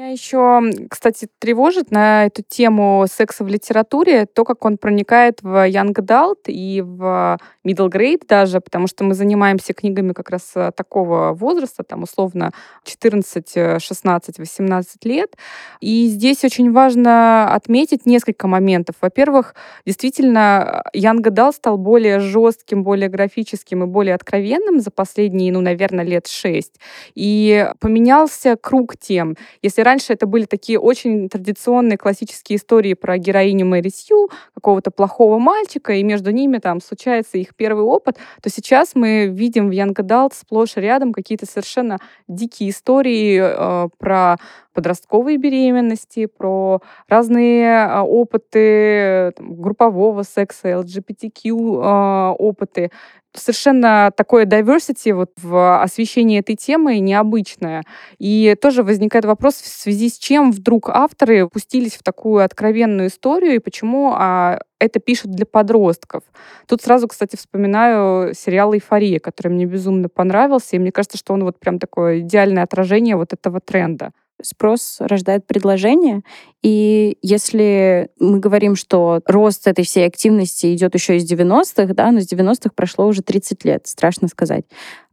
[0.00, 5.68] Меня еще, кстати, тревожит на эту тему секса в литературе то, как он проникает в
[5.68, 10.70] young adult и в middle grade даже, потому что мы занимаемся книгами как раз э,
[10.74, 12.52] такого возраста, там условно
[12.84, 15.36] 14, 16, 18 лет.
[15.82, 18.96] И здесь очень важно отметить несколько моментов.
[19.02, 25.60] Во-первых, действительно, young adult стал более жестким, более графическим и более откровенным за последние, ну,
[25.60, 26.80] наверное, лет шесть.
[27.14, 29.36] И поменялся круг тем.
[29.60, 35.38] Если раньше это были такие очень традиционные классические истории про героиню Мэри Сью, какого-то плохого
[35.38, 39.94] мальчика, и между ними там случается их первый опыт, то сейчас мы видим в Young
[39.94, 41.98] Adult сплошь и рядом какие-то совершенно
[42.28, 44.36] дикие истории э, про
[44.72, 52.90] подростковые беременности, про разные э, опыты там, группового секса, LGBTQ э, опыты
[53.34, 57.82] совершенно такое diversity вот в освещении этой темы необычное.
[58.18, 63.54] И тоже возникает вопрос, в связи с чем вдруг авторы пустились в такую откровенную историю
[63.54, 66.22] и почему а, это пишут для подростков.
[66.66, 71.44] Тут сразу, кстати, вспоминаю сериал «Эйфория», который мне безумно понравился, и мне кажется, что он
[71.44, 76.22] вот прям такое идеальное отражение вот этого тренда спрос рождает предложение.
[76.62, 82.20] И если мы говорим, что рост этой всей активности идет еще из 90-х, да, но
[82.20, 84.64] с 90-х прошло уже 30 лет, страшно сказать.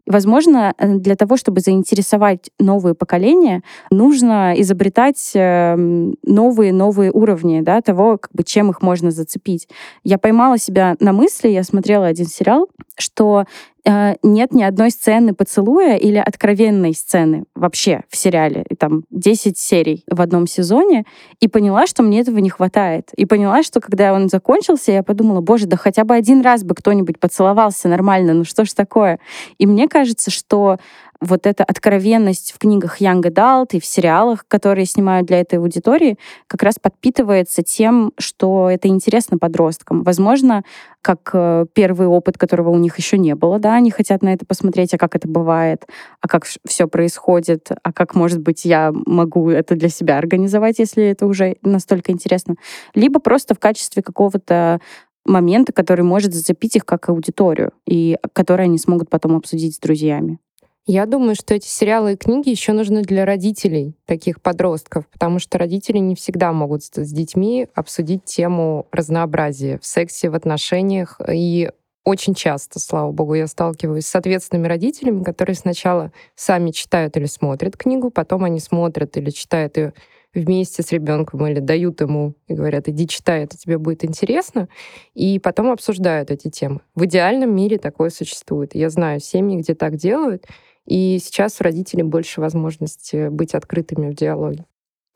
[0.08, 3.62] Возможно, э, для того, чтобы заинтересовать новые поколения,
[3.92, 9.68] нужно изобретать новые-новые эм, уровни да, того, как бы, чем их можно зацепить.
[10.04, 13.46] Я поймала себя на мысли, я смотрела один сериал, что
[13.86, 18.66] э, нет ни одной сцены поцелуя или откровенной сцены вообще в сериале.
[18.70, 21.06] И там 10 серий в одном сезоне.
[21.40, 23.12] И поняла, что мне этого не хватает.
[23.16, 26.76] И поняла, что когда он закончился, я подумала, боже, да хотя бы один раз бы
[26.76, 29.20] кто-нибудь поцеловался нормально, ну что ж такое?
[29.58, 30.78] И мне кажется, что
[31.22, 36.18] вот эта откровенность в книгах Young Adult и в сериалах, которые снимают для этой аудитории,
[36.48, 40.04] как раз подпитывается тем, что это интересно подросткам.
[40.04, 40.64] Возможно,
[41.02, 44.46] как э, первый опыт, которого у них еще не было, да, они хотят на это
[44.46, 45.88] посмотреть, а как это бывает,
[46.22, 51.06] а как все происходит, а как, может быть, я могу это для себя организовать, если
[51.06, 52.56] это уже настолько интересно.
[52.94, 54.80] Либо просто в качестве какого-то
[55.26, 60.40] момента, который может зацепить их как аудиторию, и который они смогут потом обсудить с друзьями.
[60.90, 65.58] Я думаю, что эти сериалы и книги еще нужны для родителей таких подростков, потому что
[65.58, 71.20] родители не всегда могут с детьми обсудить тему разнообразия в сексе, в отношениях.
[71.30, 71.70] И
[72.06, 77.76] очень часто, слава богу, я сталкиваюсь с ответственными родителями, которые сначала сами читают или смотрят
[77.76, 79.94] книгу, потом они смотрят или читают ее
[80.34, 84.70] вместе с ребенком или дают ему и говорят, иди читай, это тебе будет интересно,
[85.14, 86.80] и потом обсуждают эти темы.
[86.96, 88.74] В идеальном мире такое существует.
[88.74, 90.46] Я знаю семьи, где так делают,
[90.88, 94.66] и сейчас у родителей больше возможности быть открытыми в диалоге.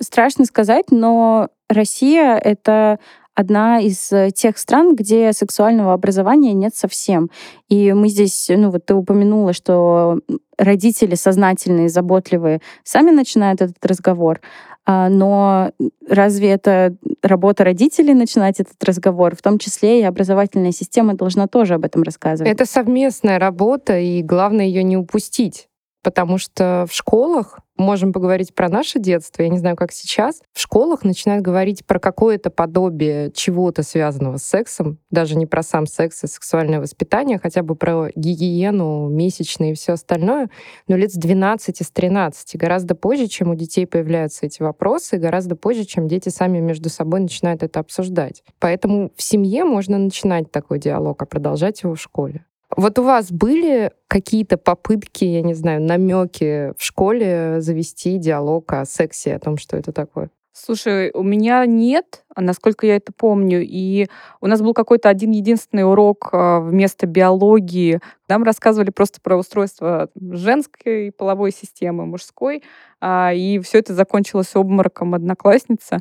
[0.01, 2.99] Страшно сказать, но Россия— это
[3.35, 7.29] одна из э, тех стран, где сексуального образования нет совсем.
[7.69, 10.19] И мы здесь, ну вот ты упомянула, что
[10.57, 14.41] родители сознательные, заботливые сами начинают этот разговор.
[14.85, 15.71] А, но
[16.07, 19.35] разве это работа родителей начинать этот разговор?
[19.35, 22.51] В том числе и образовательная система должна тоже об этом рассказывать.
[22.51, 25.67] Это совместная работа, и главное ее не упустить.
[26.03, 30.59] Потому что в школах можем поговорить про наше детство, я не знаю, как сейчас, в
[30.59, 36.23] школах начинают говорить про какое-то подобие чего-то связанного с сексом, даже не про сам секс
[36.23, 40.49] и сексуальное воспитание, а хотя бы про гигиену, месячные и все остальное,
[40.87, 45.55] но лет с 12 с 13, гораздо позже, чем у детей появляются эти вопросы, гораздо
[45.55, 48.43] позже, чем дети сами между собой начинают это обсуждать.
[48.59, 52.45] Поэтому в семье можно начинать такой диалог, а продолжать его в школе.
[52.77, 58.85] Вот у вас были какие-то попытки, я не знаю, намеки в школе завести диалог о
[58.85, 60.29] сексе, о том, что это такое?
[60.53, 63.61] Слушай, у меня нет, насколько я это помню.
[63.63, 64.07] И
[64.41, 67.99] у нас был какой-то один единственный урок а, вместо биологии.
[68.27, 72.63] Нам рассказывали просто про устройство женской половой системы, мужской.
[72.99, 75.99] А, и все это закончилось обмороком одноклассницы.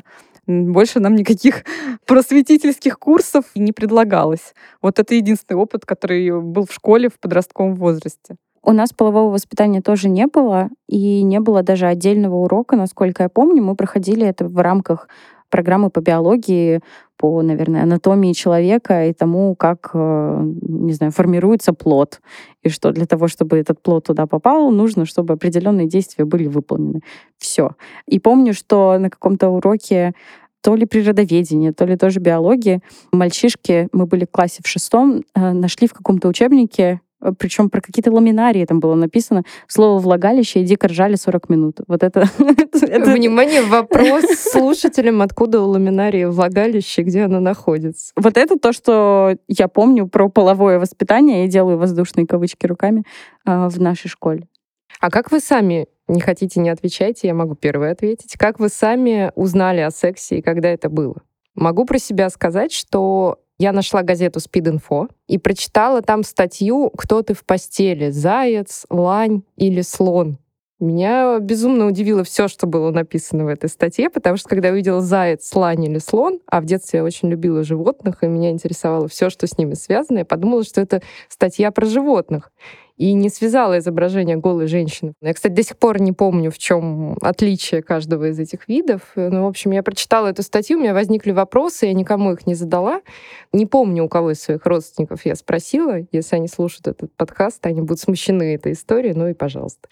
[0.71, 1.63] Больше нам никаких
[2.05, 4.53] просветительских курсов не предлагалось.
[4.81, 8.35] Вот это единственный опыт, который был в школе в подростковом возрасте.
[8.63, 13.29] У нас полового воспитания тоже не было, и не было даже отдельного урока, насколько я
[13.29, 13.63] помню.
[13.63, 15.07] Мы проходили это в рамках
[15.51, 16.79] программы по биологии,
[17.17, 22.19] по, наверное, анатомии человека и тому, как, э, не знаю, формируется плод.
[22.63, 27.01] И что для того, чтобы этот плод туда попал, нужно, чтобы определенные действия были выполнены.
[27.37, 27.71] Все.
[28.07, 30.13] И помню, что на каком-то уроке
[30.61, 32.81] то ли природоведение, то ли тоже биологии.
[33.11, 37.81] Мальчишки, мы были в классе в шестом, э, нашли в каком-то учебнике Э, причем про
[37.81, 39.43] какие-то ламинарии там было написано.
[39.67, 41.79] Слово «влагалище» и дико ржали 40 минут.
[41.87, 42.29] Вот это...
[42.71, 48.11] Внимание, вопрос слушателям, откуда у ламинарии влагалище, где оно находится.
[48.15, 51.43] Вот это то, что я помню про половое воспитание.
[51.43, 53.03] Я делаю воздушные кавычки руками
[53.45, 54.47] э, в нашей школе.
[54.99, 59.31] А как вы сами, не хотите, не отвечайте, я могу первой ответить, как вы сами
[59.35, 61.15] узнали о сексе и когда это было?
[61.55, 67.33] Могу про себя сказать, что я нашла газету «Спид-инфо» и прочитала там статью «Кто ты
[67.33, 68.09] в постели?
[68.09, 70.37] Заяц, лань или слон?»
[70.79, 74.99] Меня безумно удивило все, что было написано в этой статье, потому что когда я увидела
[74.99, 79.29] заяц, слань или слон, а в детстве я очень любила животных, и меня интересовало все,
[79.29, 82.51] что с ними связано, я подумала, что это статья про животных
[83.01, 85.13] и не связала изображение голой женщины.
[85.23, 89.01] Я, кстати, до сих пор не помню, в чем отличие каждого из этих видов.
[89.15, 92.53] Ну, в общем, я прочитала эту статью, у меня возникли вопросы, я никому их не
[92.53, 93.01] задала.
[93.53, 95.95] Не помню, у кого из своих родственников я спросила.
[96.11, 99.89] Если они слушают этот подкаст, они будут смущены этой историей, ну и пожалуйста.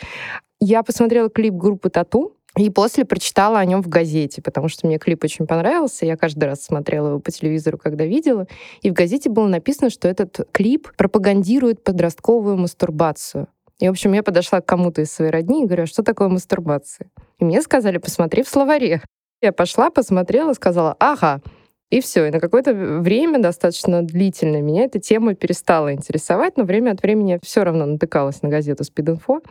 [0.60, 4.98] Я посмотрела клип группы Тату, и после прочитала о нем в газете, потому что мне
[4.98, 6.06] клип очень понравился.
[6.06, 8.48] Я каждый раз смотрела его по телевизору, когда видела.
[8.82, 13.48] И в газете было написано, что этот клип пропагандирует подростковую мастурбацию.
[13.80, 16.28] И, в общем, я подошла к кому-то из своей родни и говорю, а что такое
[16.28, 17.08] мастурбация?
[17.40, 19.02] И мне сказали, посмотри в словаре.
[19.42, 21.42] Я пошла, посмотрела, сказала, ага,
[21.90, 22.26] и все.
[22.26, 27.32] И на какое-то время, достаточно длительное, меня эта тема перестала интересовать, но время от времени
[27.32, 29.42] я все равно натыкалась на газету «Спид-инфо»,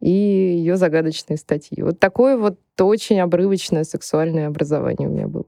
[0.00, 1.82] и ее загадочные статьи.
[1.82, 5.44] Вот такое вот очень обрывочное сексуальное образование у меня было.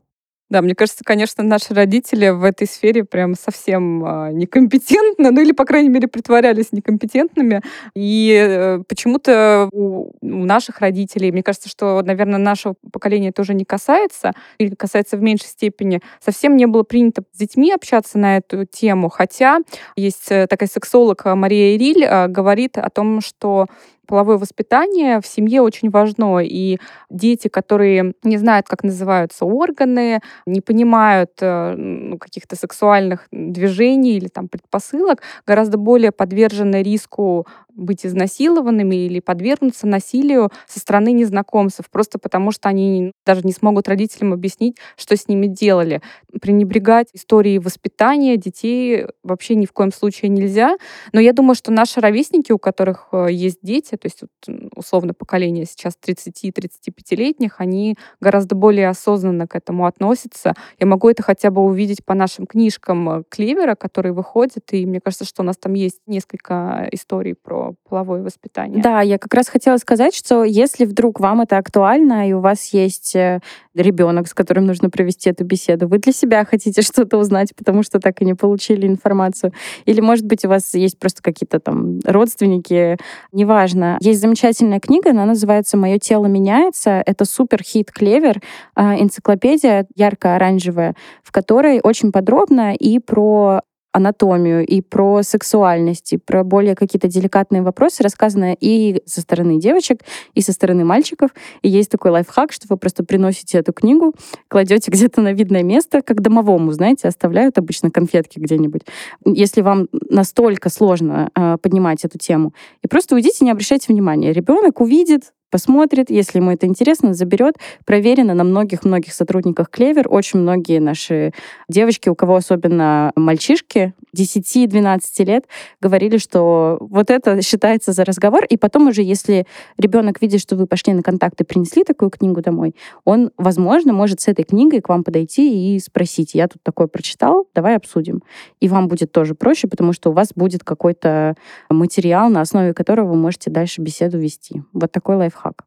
[0.50, 5.52] Да, мне кажется, конечно, наши родители в этой сфере прям совсем э, некомпетентны, ну или,
[5.52, 7.62] по крайней мере, притворялись некомпетентными.
[7.94, 14.32] И э, почему-то у, наших родителей, мне кажется, что, наверное, нашего поколения тоже не касается,
[14.58, 19.08] или касается в меньшей степени, совсем не было принято с детьми общаться на эту тему.
[19.08, 19.60] Хотя
[19.94, 23.66] есть э, такая сексолог Мария Ириль, э, говорит о том, что
[24.11, 26.40] половое воспитание в семье очень важно.
[26.40, 26.79] И
[27.11, 34.27] дети, которые не знают, как называются органы, не понимают э, ну, каких-то сексуальных движений или
[34.27, 37.46] там предпосылок, гораздо более подвержены риску
[37.81, 43.88] быть изнасилованными или подвергнуться насилию со стороны незнакомцев, просто потому что они даже не смогут
[43.88, 46.03] родителям объяснить, что с ними делали.
[46.40, 50.77] Пренебрегать историей воспитания детей вообще ни в коем случае нельзя.
[51.12, 55.14] Но я думаю, что наши ровесники, у которых э, есть дети, То есть вот, условно
[55.14, 60.54] поколение сейчас 30-35-летних, они гораздо более осознанно к этому относятся.
[60.78, 65.00] Я могу это хотя бы увидеть по нашим книжкам э, Кливера, которые выходят, и мне
[65.00, 68.82] кажется, что у нас там есть несколько историй про половое воспитание.
[68.82, 72.72] Да, я как раз хотела сказать, что если вдруг вам это актуально, и у вас
[72.72, 73.40] есть э,
[73.74, 78.00] ребенок, с которым нужно провести эту беседу, вы для себя хотите что-то узнать, потому что
[78.00, 79.52] так и не получили информацию,
[79.84, 82.96] или, может быть, у вас есть просто какие-то там родственники,
[83.32, 83.89] неважно.
[84.00, 87.03] Есть замечательная книга, она называется «Мое тело меняется».
[87.05, 88.40] Это супер хит Клевер,
[88.74, 96.44] а, энциклопедия ярко-оранжевая, в которой очень подробно и про анатомию, и про сексуальность, и про
[96.44, 100.03] более какие-то деликатные вопросы рассказано и со стороны девочек,
[100.35, 101.31] и со стороны мальчиков.
[101.62, 104.14] И есть такой лайфхак, что вы просто приносите эту книгу,
[104.48, 108.83] кладете где-то на видное место, как домовому, знаете, оставляют обычно конфетки где-нибудь.
[109.24, 114.33] Если вам настолько сложно э, поднимать эту тему, и просто уйдите, не обращайте внимания.
[114.33, 117.56] Ребенок увидит, посмотрит, если ему это интересно, заберет.
[117.84, 120.06] Проверено на многих-многих сотрудниках Клевер.
[120.08, 121.32] Очень многие наши
[121.68, 125.44] девочки, у кого особенно мальчишки, 10-12 лет,
[125.80, 128.44] говорили, что вот это считается за разговор.
[128.44, 129.46] И потом уже, если
[129.78, 134.20] ребенок видит, что вы пошли на контакт и принесли такую книгу домой, он, возможно, может
[134.20, 138.22] с этой книгой к вам подойти и спросить, я тут такое прочитал, давай обсудим.
[138.60, 141.34] И вам будет тоже проще, потому что у вас будет какой-то
[141.68, 144.62] материал, на основе которого вы можете дальше беседу вести.
[144.72, 145.64] Вот такой лайфхак лайфхак.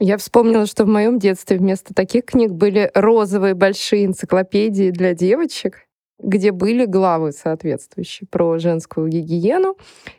[0.00, 5.86] Я вспомнила, что в моем детстве вместо таких книг были розовые большие энциклопедии для девочек,
[6.18, 9.76] где были главы соответствующие про женскую гигиену.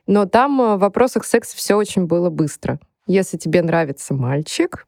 [0.07, 2.79] Но там э, в вопросах секса все очень было быстро.
[3.05, 4.87] Если тебе нравится мальчик,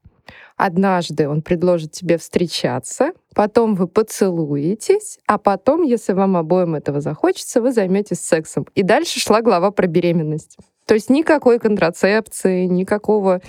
[0.56, 7.62] однажды он предложит тебе встречаться, потом вы поцелуетесь, а потом, если вам обоим этого захочется,
[7.62, 8.65] вы займетесь сексом.
[8.73, 10.58] И дальше шла глава про беременность.
[10.88, 13.41] То есть никакой контрацепции, никакого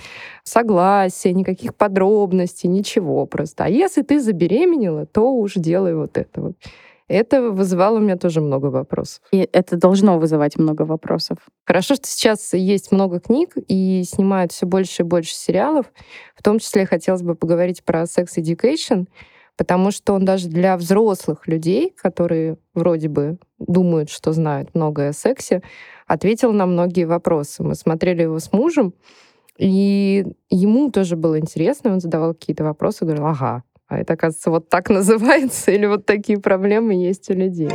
[0.43, 3.63] согласия, никаких подробностей, ничего просто.
[3.63, 6.55] А если ты забеременела, то уж делай вот это вот.
[7.07, 9.23] Это вызывало у меня тоже много вопросов.
[9.31, 11.37] И это должно вызывать много вопросов.
[11.65, 15.87] Хорошо, что сейчас есть много книг и снимают все больше и больше сериалов.
[16.35, 19.07] В том числе хотелось бы поговорить про Sex Education,
[19.57, 25.13] потому что он даже для взрослых людей, которые вроде бы думают, что знают многое о
[25.13, 25.61] сексе,
[26.07, 27.63] ответил на многие вопросы.
[27.63, 28.93] Мы смотрели его с мужем,
[29.57, 34.69] и ему тоже было интересно, он задавал какие-то вопросы, говорил, ага, а это, оказывается, вот
[34.69, 37.69] так называется, или вот такие проблемы есть у людей.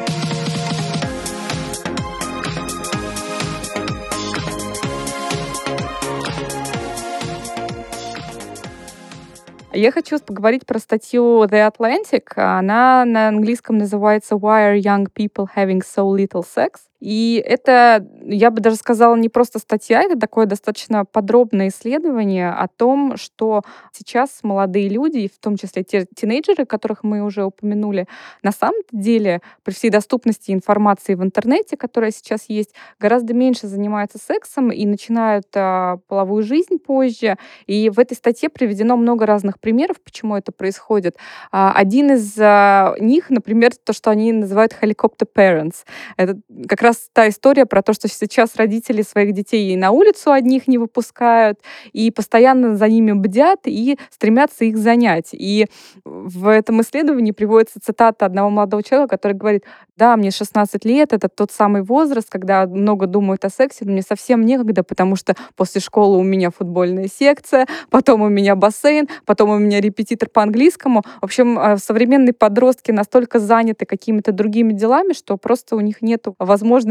[9.76, 12.34] Я хочу поговорить про статью The Atlantic.
[12.36, 16.82] Она на английском называется Why are young people having so little sex?
[17.04, 22.66] И это, я бы даже сказала, не просто статья, это такое достаточно подробное исследование о
[22.66, 23.60] том, что
[23.92, 28.08] сейчас молодые люди, в том числе те тинейджеры, которых мы уже упомянули,
[28.42, 34.16] на самом деле при всей доступности информации в интернете, которая сейчас есть, гораздо меньше занимаются
[34.16, 37.36] сексом и начинают а, половую жизнь позже.
[37.66, 41.18] И в этой статье приведено много разных примеров, почему это происходит.
[41.52, 45.84] А, один из а, них, например, то, что они называют helicopter parents.
[46.16, 50.32] Это как раз та история про то, что сейчас родители своих детей и на улицу
[50.32, 51.60] одних не выпускают,
[51.92, 55.30] и постоянно за ними бдят и стремятся их занять.
[55.32, 55.66] И
[56.04, 59.64] в этом исследовании приводится цитата одного молодого человека, который говорит,
[59.96, 64.02] да, мне 16 лет, это тот самый возраст, когда много думают о сексе, но мне
[64.02, 69.50] совсем некогда, потому что после школы у меня футбольная секция, потом у меня бассейн, потом
[69.50, 71.02] у меня репетитор по английскому.
[71.20, 76.26] В общем, э, современные подростки настолько заняты какими-то другими делами, что просто у них нет
[76.38, 76.83] возможности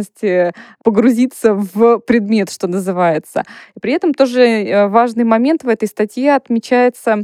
[0.84, 3.44] погрузиться в предмет, что называется.
[3.76, 7.24] И при этом тоже э, важный момент в этой статье отмечается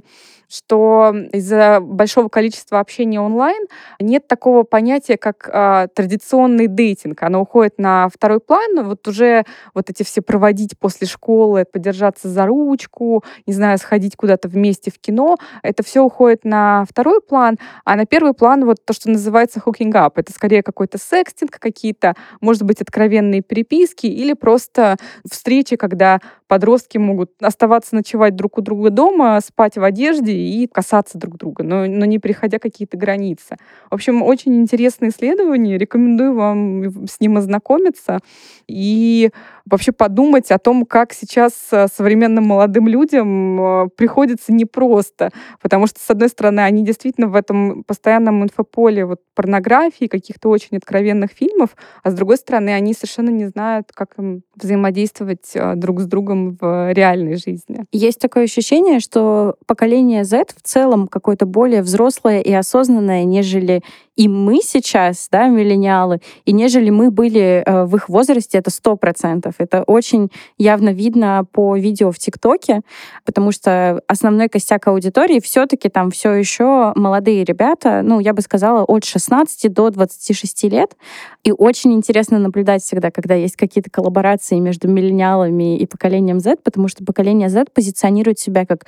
[0.49, 3.67] что из-за большого количества общения онлайн
[3.99, 7.21] нет такого понятия, как а, традиционный дейтинг.
[7.21, 8.83] Оно уходит на второй план.
[8.83, 9.43] Вот уже
[9.75, 14.99] вот эти все проводить после школы, подержаться за ручку, не знаю, сходить куда-то вместе в
[14.99, 19.61] кино, это все уходит на второй план, а на первый план вот то, что называется
[19.63, 20.13] hooking up.
[20.15, 24.97] Это скорее какой-то секстинг, какие-то, может быть, откровенные переписки или просто
[25.29, 26.19] встречи, когда
[26.49, 31.63] подростки могут оставаться ночевать друг у друга дома, спать в одежде и касаться друг друга,
[31.63, 33.57] но, но не переходя какие-то границы.
[33.91, 35.77] В общем, очень интересное исследование.
[35.77, 38.19] Рекомендую вам с ним ознакомиться
[38.67, 39.29] и
[39.65, 45.29] вообще подумать о том, как сейчас э, современным молодым людям э, приходится непросто.
[45.61, 50.77] Потому что, с одной стороны, они действительно в этом постоянном инфополе вот, порнографии, каких-то очень
[50.77, 56.01] откровенных фильмов, а с другой стороны, они совершенно не знают, как им взаимодействовать э, друг
[56.01, 57.85] с другом в реальной жизни.
[57.91, 63.81] Есть такое ощущение, что поколение Z в целом какое-то более взрослое и осознанное, нежели
[64.19, 68.97] и мы сейчас, да, миллениалы, и нежели мы были э, в их возрасте, это сто
[68.97, 69.53] процентов.
[69.59, 72.81] Это очень явно видно по видео в ТикТоке,
[73.23, 78.83] потому что основной костяк аудитории все-таки там все еще молодые ребята, ну, я бы сказала,
[78.83, 80.97] от 16 до 26 лет.
[81.45, 86.89] И очень интересно наблюдать всегда, когда есть какие-то коллаборации между миллениалами и поколением Z, потому
[86.89, 88.85] что поколение Z позиционирует себя как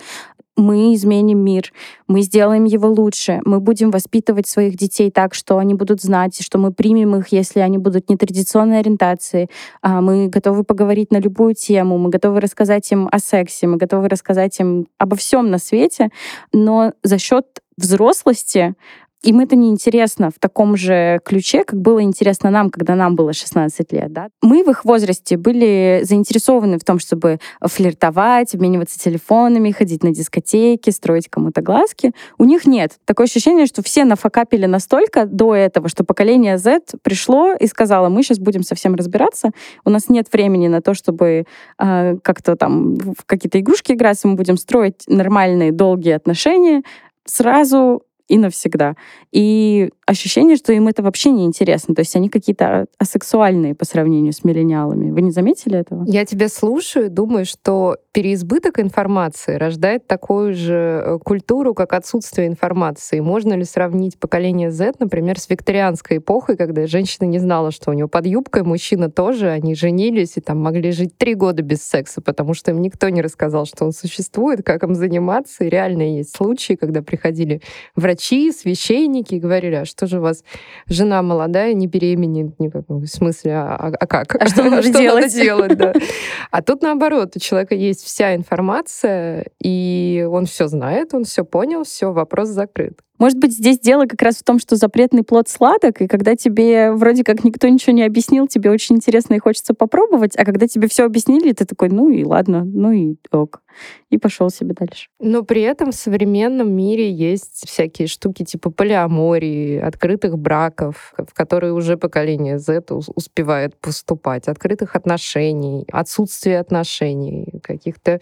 [0.62, 1.74] мы изменим мир,
[2.07, 6.57] мы сделаем его лучше, мы будем воспитывать своих детей так, что они будут знать, что
[6.57, 9.49] мы примем их, если они будут нетрадиционной ориентации,
[9.82, 14.07] а, мы готовы поговорить на любую тему, мы готовы рассказать им о сексе, мы готовы
[14.07, 16.09] рассказать им обо всем на свете,
[16.53, 17.45] но за счет
[17.78, 18.76] взрослости
[19.24, 23.34] им это не интересно в таком же ключе, как было интересно нам, когда нам было
[23.34, 24.11] 16 лет.
[24.11, 24.30] Да?
[24.41, 30.89] Мы в их возрасте были заинтересованы в том, чтобы флиртовать, обмениваться телефонами, ходить на дискотеки,
[30.89, 32.13] строить кому-то глазки.
[32.39, 32.93] У них нет.
[33.05, 38.24] Такое ощущение, что все нафакапили настолько до этого, что поколение Z пришло и сказало, мы
[38.24, 39.51] сейчас будем совсем разбираться,
[39.86, 41.45] у нас нет времени на то, чтобы
[41.80, 46.84] э, как-то там в какие-то игрушки играть, мы будем строить нормальные долгие отношения,
[47.26, 48.95] сразу и навсегда.
[49.34, 51.93] И ощущение, что им это вообще не интересно.
[51.93, 55.11] То есть они какие-то асексуальные по сравнению с миллениалами.
[55.11, 56.05] Вы не заметили этого?
[56.07, 63.19] Я тебя слушаю думаю, что переизбыток информации рождает такую же э, культуру, как отсутствие информации.
[63.19, 67.93] Можно ли сравнить поколение Z, например, с викторианской эпохой, когда женщина не знала, что у
[67.93, 72.21] него под юбкой, мужчина тоже, они женились и там могли жить три года без секса,
[72.21, 75.65] потому что им никто не рассказал, что он существует, как им заниматься.
[75.65, 77.61] И реально есть случаи, когда приходили
[77.95, 80.43] врачи врачи, священники говорили, а что же у вас
[80.88, 82.53] жена молодая, не беременеет?
[82.59, 84.36] В смысле, а, а, а как?
[84.36, 85.24] А что надо делать?
[85.24, 85.93] Надо делать да.
[86.51, 91.84] А тут наоборот, у человека есть вся информация, и он все знает, он все понял,
[91.84, 92.99] все, вопрос закрыт.
[93.22, 96.91] Может быть, здесь дело как раз в том, что запретный плод сладок, и когда тебе
[96.91, 100.88] вроде как никто ничего не объяснил, тебе очень интересно и хочется попробовать, а когда тебе
[100.88, 103.61] все объяснили, ты такой, ну и ладно, ну и ок.
[104.09, 105.07] И пошел себе дальше.
[105.19, 111.74] Но при этом в современном мире есть всякие штуки типа полиамории, открытых браков, в которые
[111.74, 118.19] уже поколение Z успевает поступать, открытых отношений, отсутствие отношений, каких-то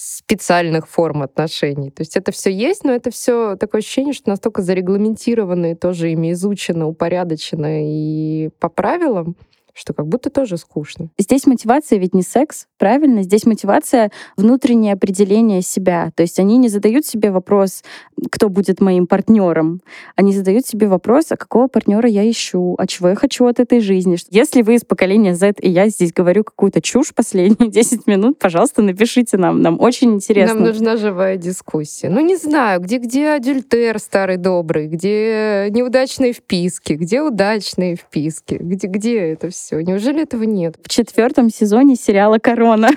[0.00, 1.90] специальных форм отношений.
[1.90, 6.12] То есть это все есть, но это все такое ощущение, что настолько зарегламентировано и тоже
[6.12, 9.34] ими изучено, упорядочено и по правилам,
[9.74, 11.08] что как будто тоже скучно.
[11.18, 13.22] Здесь мотивация ведь не секс, правильно?
[13.22, 16.10] Здесь мотивация внутреннее определение себя.
[16.14, 17.82] То есть они не задают себе вопрос,
[18.30, 19.80] кто будет моим партнером.
[20.16, 23.80] Они задают себе вопрос, а какого партнера я ищу, а чего я хочу от этой
[23.80, 24.16] жизни.
[24.30, 28.82] Если вы из поколения Z, и я здесь говорю какую-то чушь последние 10 минут, пожалуйста,
[28.82, 29.62] напишите нам.
[29.62, 30.54] Нам очень интересно.
[30.54, 32.08] Нам нужна живая дискуссия.
[32.08, 39.18] Ну, не знаю, где-где адюльтер старый добрый, где неудачные вписки, где удачные вписки, где, где
[39.18, 39.67] это все?
[39.68, 39.80] Все.
[39.82, 40.76] Неужели этого нет?
[40.82, 42.88] В четвертом сезоне сериала «Корона».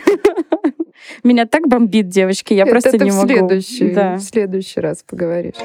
[1.23, 3.27] Меня так бомбит, девочки, я просто не могу.
[3.27, 4.15] Следующий, да.
[4.15, 5.55] В следующий раз поговоришь.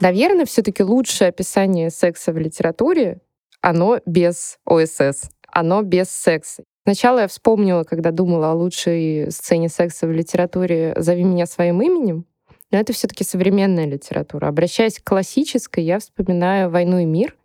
[0.00, 3.20] Наверное, все-таки лучшее описание секса в литературе,
[3.62, 6.64] оно без ОСС, оно без секса.
[6.84, 12.26] Сначала я вспомнила, когда думала о лучшей сцене секса в литературе «Зови меня своим именем»,
[12.70, 14.48] но это все-таки современная литература.
[14.48, 17.36] Обращаясь к классической, я вспоминаю «Войну и мир»,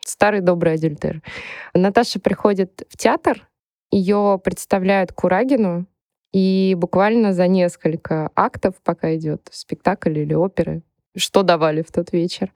[0.00, 1.20] старый добрый адюльтер.
[1.74, 3.46] Наташа приходит в театр,
[3.90, 5.86] ее представляют Курагину,
[6.32, 10.82] и буквально за несколько актов, пока идет спектакль или оперы,
[11.16, 12.52] что давали в тот вечер,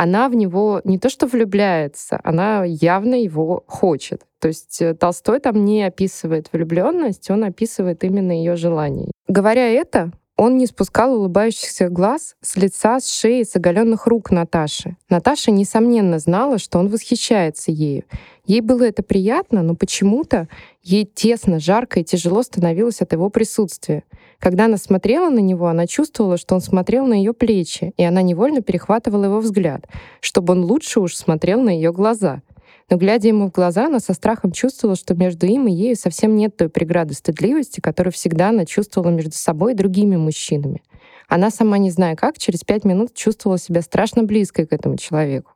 [0.00, 4.22] она в него не то что влюбляется, она явно его хочет.
[4.38, 9.10] То есть э, Толстой там не описывает влюбленность, он описывает именно ее желание.
[9.28, 14.96] Говоря это, он не спускал улыбающихся глаз с лица, с шеи, с оголенных рук Наташи.
[15.10, 18.04] Наташа, несомненно, знала, что он восхищается ею.
[18.46, 20.48] Ей было это приятно, но почему-то
[20.82, 24.04] ей тесно, жарко и тяжело становилось от его присутствия.
[24.40, 28.22] Когда она смотрела на него, она чувствовала, что он смотрел на ее плечи, и она
[28.22, 29.86] невольно перехватывала его взгляд,
[30.20, 32.40] чтобы он лучше уж смотрел на ее глаза.
[32.88, 36.34] Но, глядя ему в глаза, она со страхом чувствовала, что между им и ею совсем
[36.36, 40.82] нет той преграды стыдливости, которую всегда она чувствовала между собой и другими мужчинами.
[41.28, 45.52] Она сама, не зная как, через пять минут чувствовала себя страшно близкой к этому человеку.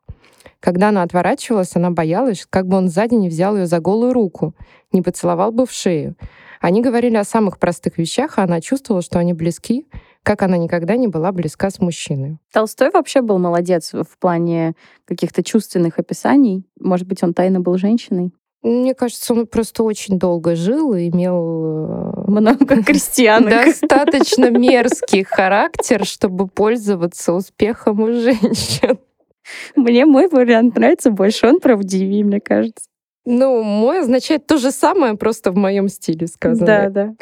[0.65, 4.55] Когда она отворачивалась, она боялась, как бы он сзади не взял ее за голую руку,
[4.93, 6.17] не поцеловал бы в шею.
[6.59, 9.87] Они говорили о самых простых вещах, а она чувствовала, что они близки,
[10.23, 12.39] как она никогда не была близка с мужчиной.
[12.51, 14.73] Толстой вообще был молодец в плане
[15.05, 16.65] каких-то чувственных описаний.
[16.81, 18.33] Может быть, он тайно был женщиной?
[18.63, 23.45] Мне кажется, он просто очень долго жил и имел э, много крестьян.
[23.45, 28.99] Достаточно мерзкий характер, чтобы пользоваться успехом у женщин.
[29.77, 32.87] Мне мой вариант нравится больше, он правдивее, мне кажется.
[33.27, 36.67] Ну, мой означает то же самое, просто в моем стиле сказано.
[36.67, 37.15] Да, да.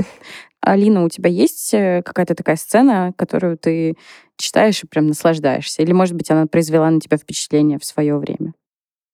[0.60, 3.96] Алина, у тебя есть э, какая-то такая сцена, которую ты
[4.36, 5.82] читаешь и прям наслаждаешься?
[5.82, 8.52] Или, может быть, она произвела на тебя впечатление в свое время?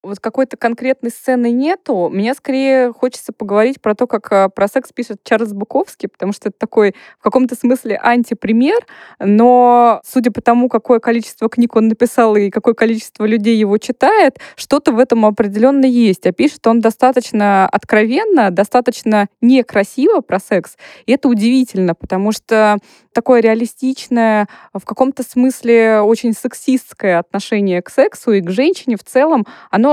[0.03, 2.09] Вот какой-то конкретной сцены нету.
[2.09, 6.51] Мне скорее хочется поговорить про то, как э, про секс пишет Чарльз Буковский, потому что
[6.51, 8.87] это такой в каком-то смысле антипример,
[9.19, 14.39] но судя по тому, какое количество книг он написал и какое количество людей его читает,
[14.55, 16.27] что-то в этом определенно есть.
[16.27, 20.77] А пишет он достаточно откровенно, достаточно некрасиво про секс.
[21.07, 22.79] И это удивительно, потому что
[23.13, 29.45] такое реалистичное, в каком-то смысле очень сексистское отношение к сексу и к женщине в целом,
[29.73, 29.88] оно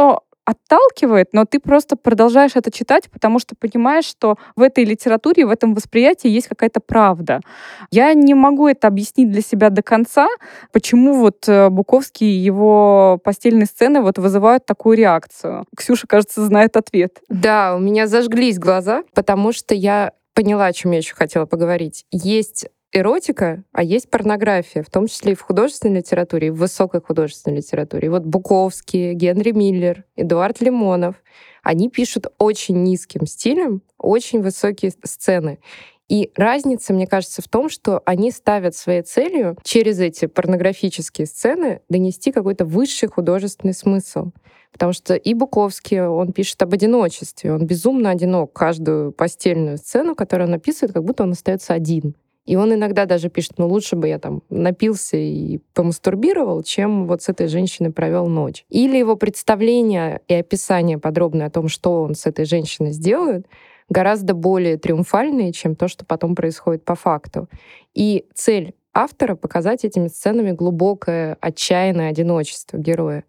[0.45, 5.49] отталкивает, но ты просто продолжаешь это читать, потому что понимаешь, что в этой литературе, в
[5.49, 7.41] этом восприятии есть какая-то правда.
[7.89, 10.27] Я не могу это объяснить для себя до конца,
[10.71, 15.65] почему вот э, Буковский и его постельные сцены вот вызывают такую реакцию.
[15.75, 17.21] Ксюша, кажется, знает ответ.
[17.27, 22.05] Да, у меня зажглись глаза, потому что я поняла, о чем я еще хотела поговорить.
[22.11, 27.01] Есть эротика, а есть порнография, в том числе и в художественной литературе, и в высокой
[27.01, 28.07] художественной литературе.
[28.07, 31.15] И вот Буковский, Генри Миллер, Эдуард Лимонов,
[31.61, 35.59] они пишут очень низким стилем, очень высокие сцены.
[36.07, 41.81] И разница, мне кажется, в том, что они ставят своей целью через эти порнографические сцены
[41.89, 44.31] донести какой-то высший художественный смысл.
[44.71, 48.53] Потому что и Буковский, он пишет об одиночестве, он безумно одинок.
[48.53, 52.15] Каждую постельную сцену, которую он описывает, как будто он остается один.
[52.45, 57.23] И он иногда даже пишет, ну лучше бы я там напился и помастурбировал, чем вот
[57.23, 58.65] с этой женщиной провел ночь.
[58.69, 63.47] Или его представление и описание подробное о том, что он с этой женщиной сделает,
[63.89, 67.49] гораздо более триумфальные, чем то, что потом происходит по факту.
[67.93, 73.23] И цель автора— показать этими сценами глубокое, отчаянное одиночество героя.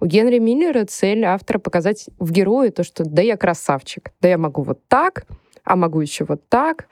[0.00, 4.38] У Генри Миллера цель автора показать в герое то, что да я красавчик, да я
[4.38, 5.26] могу вот так,
[5.64, 6.88] а могу еще вот так,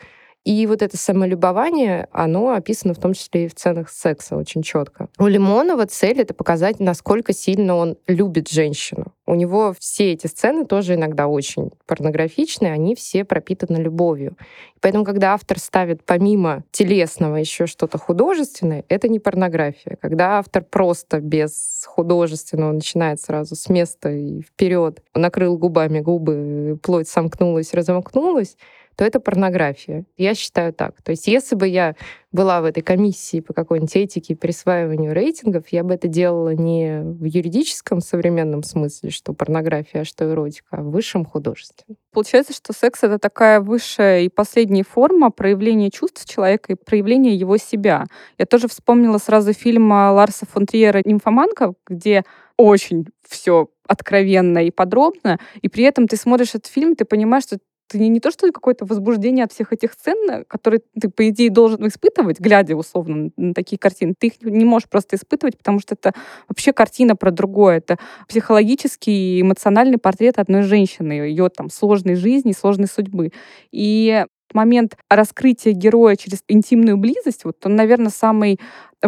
[0.46, 5.08] и вот это самолюбование, оно описано в том числе и в ценах секса очень четко.
[5.18, 9.12] У Лимонова цель— это показать, насколько сильно он любит женщину.
[9.26, 14.36] У него все эти сцены тоже иногда очень порнографичные, они все пропитаны любовью.
[14.80, 19.98] Поэтому, когда автор ставит помимо телесного еще что-то художественное, это не порнография.
[20.00, 27.08] Когда автор просто без художественного начинает сразу с места и вперед, накрыл губами губы, плоть
[27.08, 28.56] сомкнулась, разомкнулась,
[28.96, 30.06] то это порнография.
[30.16, 31.02] Я считаю так.
[31.02, 31.94] То есть если бы я
[32.32, 37.02] была в этой комиссии по какой-нибудь этике и присваиванию рейтингов, я бы это делала не
[37.02, 41.98] в юридическом современном смысле, что порнография, а что эротика, а в высшем художественном.
[42.12, 47.58] Получается, что секс— это такая высшая и последняя форма проявления чувств человека и проявления его
[47.58, 48.06] себя.
[48.38, 52.24] Я тоже вспомнила сразу фильм Ларса фон Триера «Нимфоманка», где
[52.56, 57.58] очень все откровенно и подробно, и при этом ты смотришь этот фильм, ты понимаешь, что
[57.88, 61.50] ты не, не то, что какое-то возбуждение от всех этих сцен, которые ты, по идее,
[61.50, 64.14] должен испытывать, глядя, условно, на такие картины.
[64.18, 66.12] Ты их не можешь просто испытывать, потому что это
[66.48, 67.78] вообще картина про другое.
[67.78, 73.32] Это психологический и эмоциональный портрет одной женщины, ее там сложной жизни, сложной судьбы.
[73.70, 78.58] И момент раскрытия героя через интимную близость, вот он, наверное, самый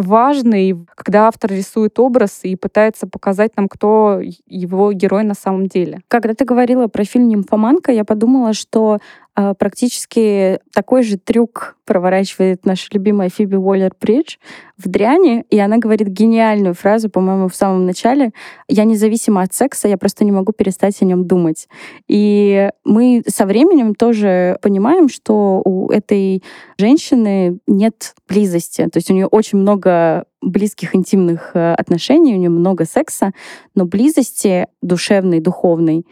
[0.01, 6.01] важный, когда автор рисует образ и пытается показать нам, кто его герой на самом деле.
[6.07, 8.99] Когда ты говорила про фильм «Нимфоманка», я подумала, что
[9.35, 14.37] э, практически такой же трюк проворачивает наша любимая Фиби Уоллер-Бридж
[14.77, 18.31] в «Дряне», и она говорит гениальную фразу, по-моему, в самом начале
[18.67, 21.67] «Я независима от секса, я просто не могу перестать о нем думать».
[22.07, 26.43] И мы со временем тоже понимаем, что у этой
[26.77, 32.37] женщины нет близости, то есть у нее очень много много близких интимных э, отношений, у
[32.37, 33.31] нее много секса,
[33.75, 36.05] но близости душевной, духовной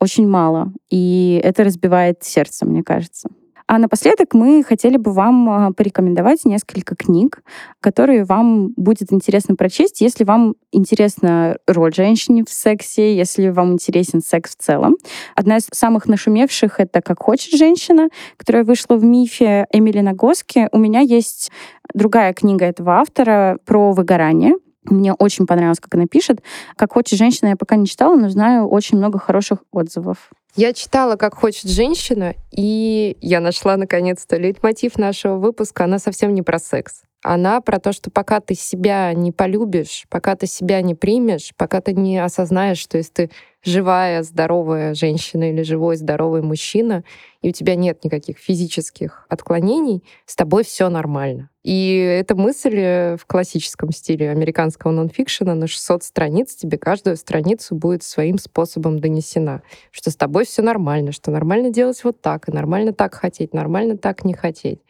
[0.00, 0.72] очень мало.
[0.90, 3.28] И это разбивает сердце, мне кажется.
[3.72, 7.42] А напоследок мы хотели бы вам а, порекомендовать несколько книг,
[7.80, 14.20] которые вам будет интересно прочесть, если вам интересна роль женщины в сексе, если вам интересен
[14.20, 14.96] секс в целом.
[15.34, 20.68] Одна из самых нашумевших— это «Как хочет женщина», которая вышла в мифе Эмили Нагоски.
[20.70, 21.50] У меня есть
[21.94, 24.52] другая книга этого автора про выгорание.
[24.84, 26.42] Мне очень понравилось, как она пишет.
[26.76, 30.30] «Как хочет женщина» я пока не читала, но знаю очень много хороших отзывов.
[30.56, 35.84] Я читала «Как хочет женщина», и я нашла, наконец-то, лейтмотив нашего выпуска.
[35.84, 37.02] Она совсем не про секс.
[37.22, 41.80] Она про то, что пока ты себя не полюбишь, пока ты себя не примешь, пока
[41.80, 43.30] ты не осознаешь, что если ты
[43.64, 47.04] живая, здоровая женщина или живой, здоровый мужчина,
[47.40, 51.48] и у тебя нет никаких физических отклонений, с тобой все нормально.
[51.62, 58.02] И эта мысль в классическом стиле американского нонфикшена на 600 страниц, тебе каждую страницу будет
[58.02, 59.62] своим способом донесена,
[59.92, 63.96] что с тобой все нормально, что нормально делать вот так, и нормально так хотеть, нормально
[63.96, 64.80] так не хотеть.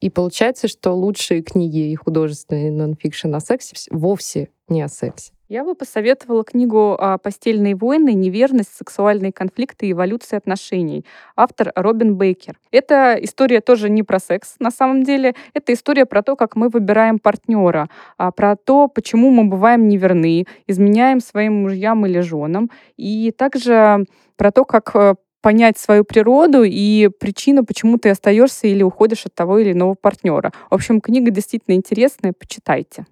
[0.00, 5.32] И получается, что лучшие книги и художественные нонфикшн о сексе вовсе не о сексе.
[5.50, 8.14] Я бы посоветовала книгу «Постельные войны.
[8.14, 11.04] Неверность, сексуальные конфликты и эволюция отношений».
[11.34, 12.56] Автор Робин Бейкер.
[12.70, 15.34] Эта история тоже не про секс, на самом деле.
[15.52, 20.46] Это история про то, как мы выбираем партнера, а про то, почему мы бываем неверны,
[20.68, 22.70] изменяем своим мужьям или женам.
[22.96, 28.82] И также про то, как э, понять свою природу и причину, почему ты остаешься или
[28.82, 30.52] уходишь от того или иного партнера.
[30.70, 33.06] В общем, книга действительно интересная, почитайте.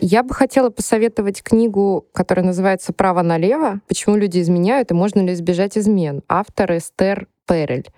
[0.00, 3.80] Я бы хотела посоветовать книгу, которая называется «Право налево.
[3.88, 6.22] Почему люди изменяют и можно ли избежать измен».
[6.28, 7.88] Автор Эстер Перель.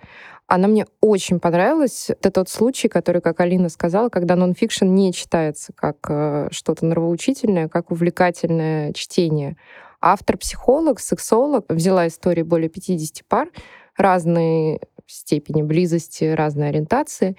[0.47, 2.09] Она мне очень понравилась.
[2.09, 7.69] Это тот случай, который, как Алина сказала, когда нонфикшн не читается как э, что-то нравоучительное,
[7.69, 9.55] как увлекательное чтение.
[10.01, 13.49] Автор-психолог, сексолог взяла истории более 50 пар,
[13.95, 17.37] разные степени близости, разные ориентации,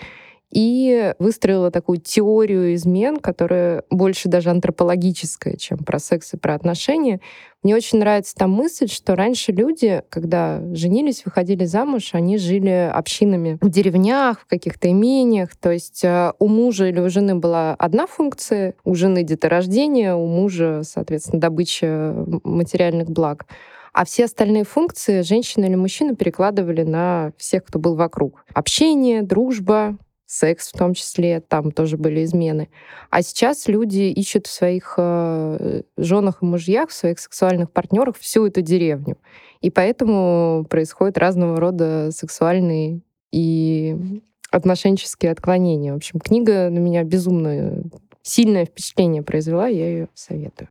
[0.52, 7.20] и выстроила такую теорию измен, которая больше даже антропологическая, чем про секс и про отношения.
[7.62, 13.56] Мне очень нравится та мысль, что раньше люди, когда женились, выходили замуж, они жили общинами
[13.62, 15.56] в деревнях, в каких-то имениях.
[15.56, 20.26] То есть э, у мужа или у жены была одна функция, у жены деторождение, у
[20.26, 23.46] мужа, соответственно, добыча материальных благ.
[23.92, 28.44] А все остальные функции женщина или мужчина перекладывали на всех, кто был вокруг.
[28.54, 29.98] Общение, дружба,
[30.32, 32.70] секс в том числе, там тоже были измены.
[33.10, 38.46] А сейчас люди ищут в своих э, женах и мужьях, в своих сексуальных партнерах всю
[38.46, 39.18] эту деревню.
[39.60, 45.92] И поэтому происходят разного рода сексуальные и отношенческие отклонения.
[45.92, 47.82] В общем, книга на меня безумно
[48.22, 50.68] сильное впечатление произвела, я ее советую.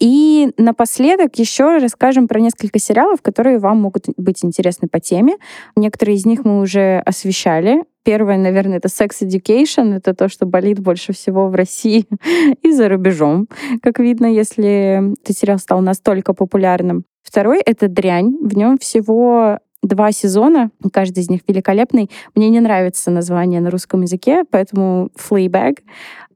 [0.00, 5.36] И напоследок еще расскажем про несколько сериалов, которые вам могут быть интересны по теме.
[5.76, 7.84] Некоторые из них мы уже освещали.
[8.02, 9.94] Первое, наверное, это Sex Education.
[9.94, 12.06] Это то, что болит больше всего в России
[12.62, 13.48] и за рубежом,
[13.82, 17.04] как видно, если этот сериал стал настолько популярным.
[17.22, 18.36] Второй— это «Дрянь».
[18.40, 22.10] В нем всего два сезона, каждый из них великолепный.
[22.34, 25.78] Мне не нравится название на русском языке, поэтому Fleabag.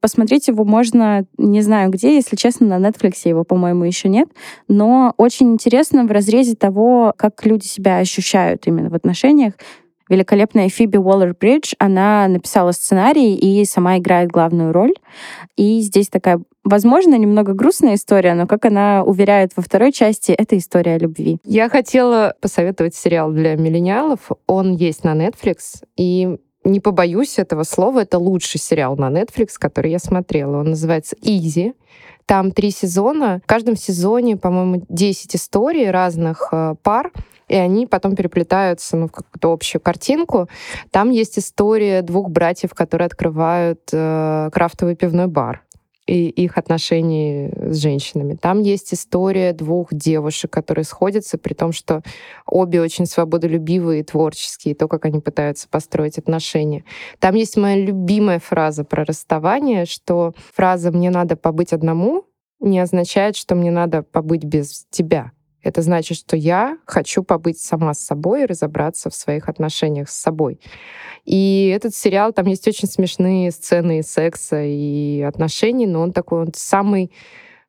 [0.01, 4.28] Посмотреть его можно, не знаю где, если честно, на Netflix его, по-моему, еще нет.
[4.68, 9.55] Но очень интересно в разрезе того, как люди себя ощущают именно в отношениях.
[10.09, 14.94] Великолепная Фиби Уоллер-Бридж, она написала сценарий и сама играет главную роль.
[15.57, 20.59] И здесь такая Возможно, немного грустная история, но, как она уверяет во второй части, это
[20.59, 21.38] история о любви.
[21.44, 24.32] Я хотела посоветовать сериал для миллениалов.
[24.46, 29.90] Он есть на Netflix, и не побоюсь этого слова, это лучший сериал на Netflix, который
[29.90, 30.59] я смотрела.
[30.59, 31.74] Он называется «Изи».
[32.26, 33.40] Там три сезона.
[33.42, 37.11] В каждом сезоне, по-моему, 10 историй разных э, пар,
[37.48, 40.46] и они потом переплетаются ну, в какую-то общую картинку.
[40.90, 45.62] Там есть история двух братьев, которые открывают э, крафтовый пивной бар
[46.09, 48.34] и их отношений с женщинами.
[48.34, 52.02] Там есть история двух девушек, которые сходятся, при том, что
[52.46, 56.84] обе очень свободолюбивые и творческие, то, как они пытаются построить отношения.
[57.18, 62.24] Там есть моя любимая фраза про расставание, что фраза «мне надо побыть одному»
[62.61, 65.30] не означает, что мне надо побыть без тебя.
[65.62, 70.14] Это значит, что я хочу побыть сама с собой и разобраться в своих отношениях с
[70.14, 70.61] собой.
[71.24, 76.52] И этот сериал, там есть очень смешные сцены секса и отношений, но он такой, он
[76.54, 77.11] самый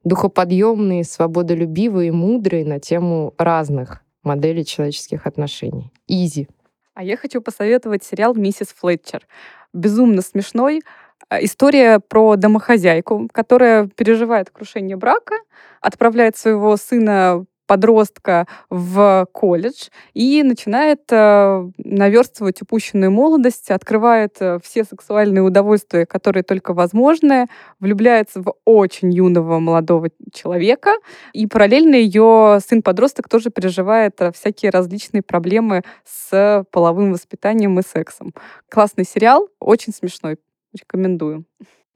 [0.04, 5.92] духоподъемный, свободолюбивый и мудрый на тему разных моделей человеческих отношений.
[6.08, 6.48] Изи.
[6.94, 9.26] А я хочу посоветовать сериал «Миссис Флетчер».
[9.74, 10.82] Безумно смешной.
[11.30, 15.36] А, история про домохозяйку, которая переживает крушение брака,
[15.82, 24.84] отправляет своего сына подростка в колледж и начинает э, наверстывать упущенную молодость, открывает э, все
[24.84, 27.46] сексуальные удовольствия, которые только возможны,
[27.80, 30.96] влюбляется в очень юного молодого человека,
[31.32, 38.34] и параллельно ее сын-подросток тоже переживает э, всякие различные проблемы с половым воспитанием и сексом.
[38.68, 40.38] Классный сериал, очень смешной,
[40.74, 41.46] рекомендую.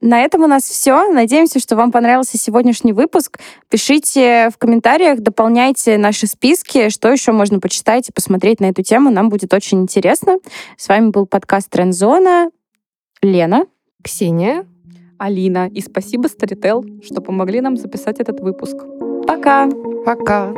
[0.04, 1.08] На этом у нас все.
[1.10, 3.38] Надеемся, что вам понравился сегодняшний выпуск.
[3.70, 9.10] Пишите в комментариях, дополняйте наши списки, что еще можно почитать и посмотреть на эту тему.
[9.10, 10.36] Нам будет очень интересно.
[10.76, 12.50] С вами был подкаст Трендзона.
[13.22, 13.64] Лена.
[14.02, 14.66] Ксения.
[15.16, 15.68] Алина.
[15.68, 18.76] И спасибо, Storytel, что помогли нам записать этот выпуск.
[19.26, 19.70] Пока.
[20.04, 20.52] Пока.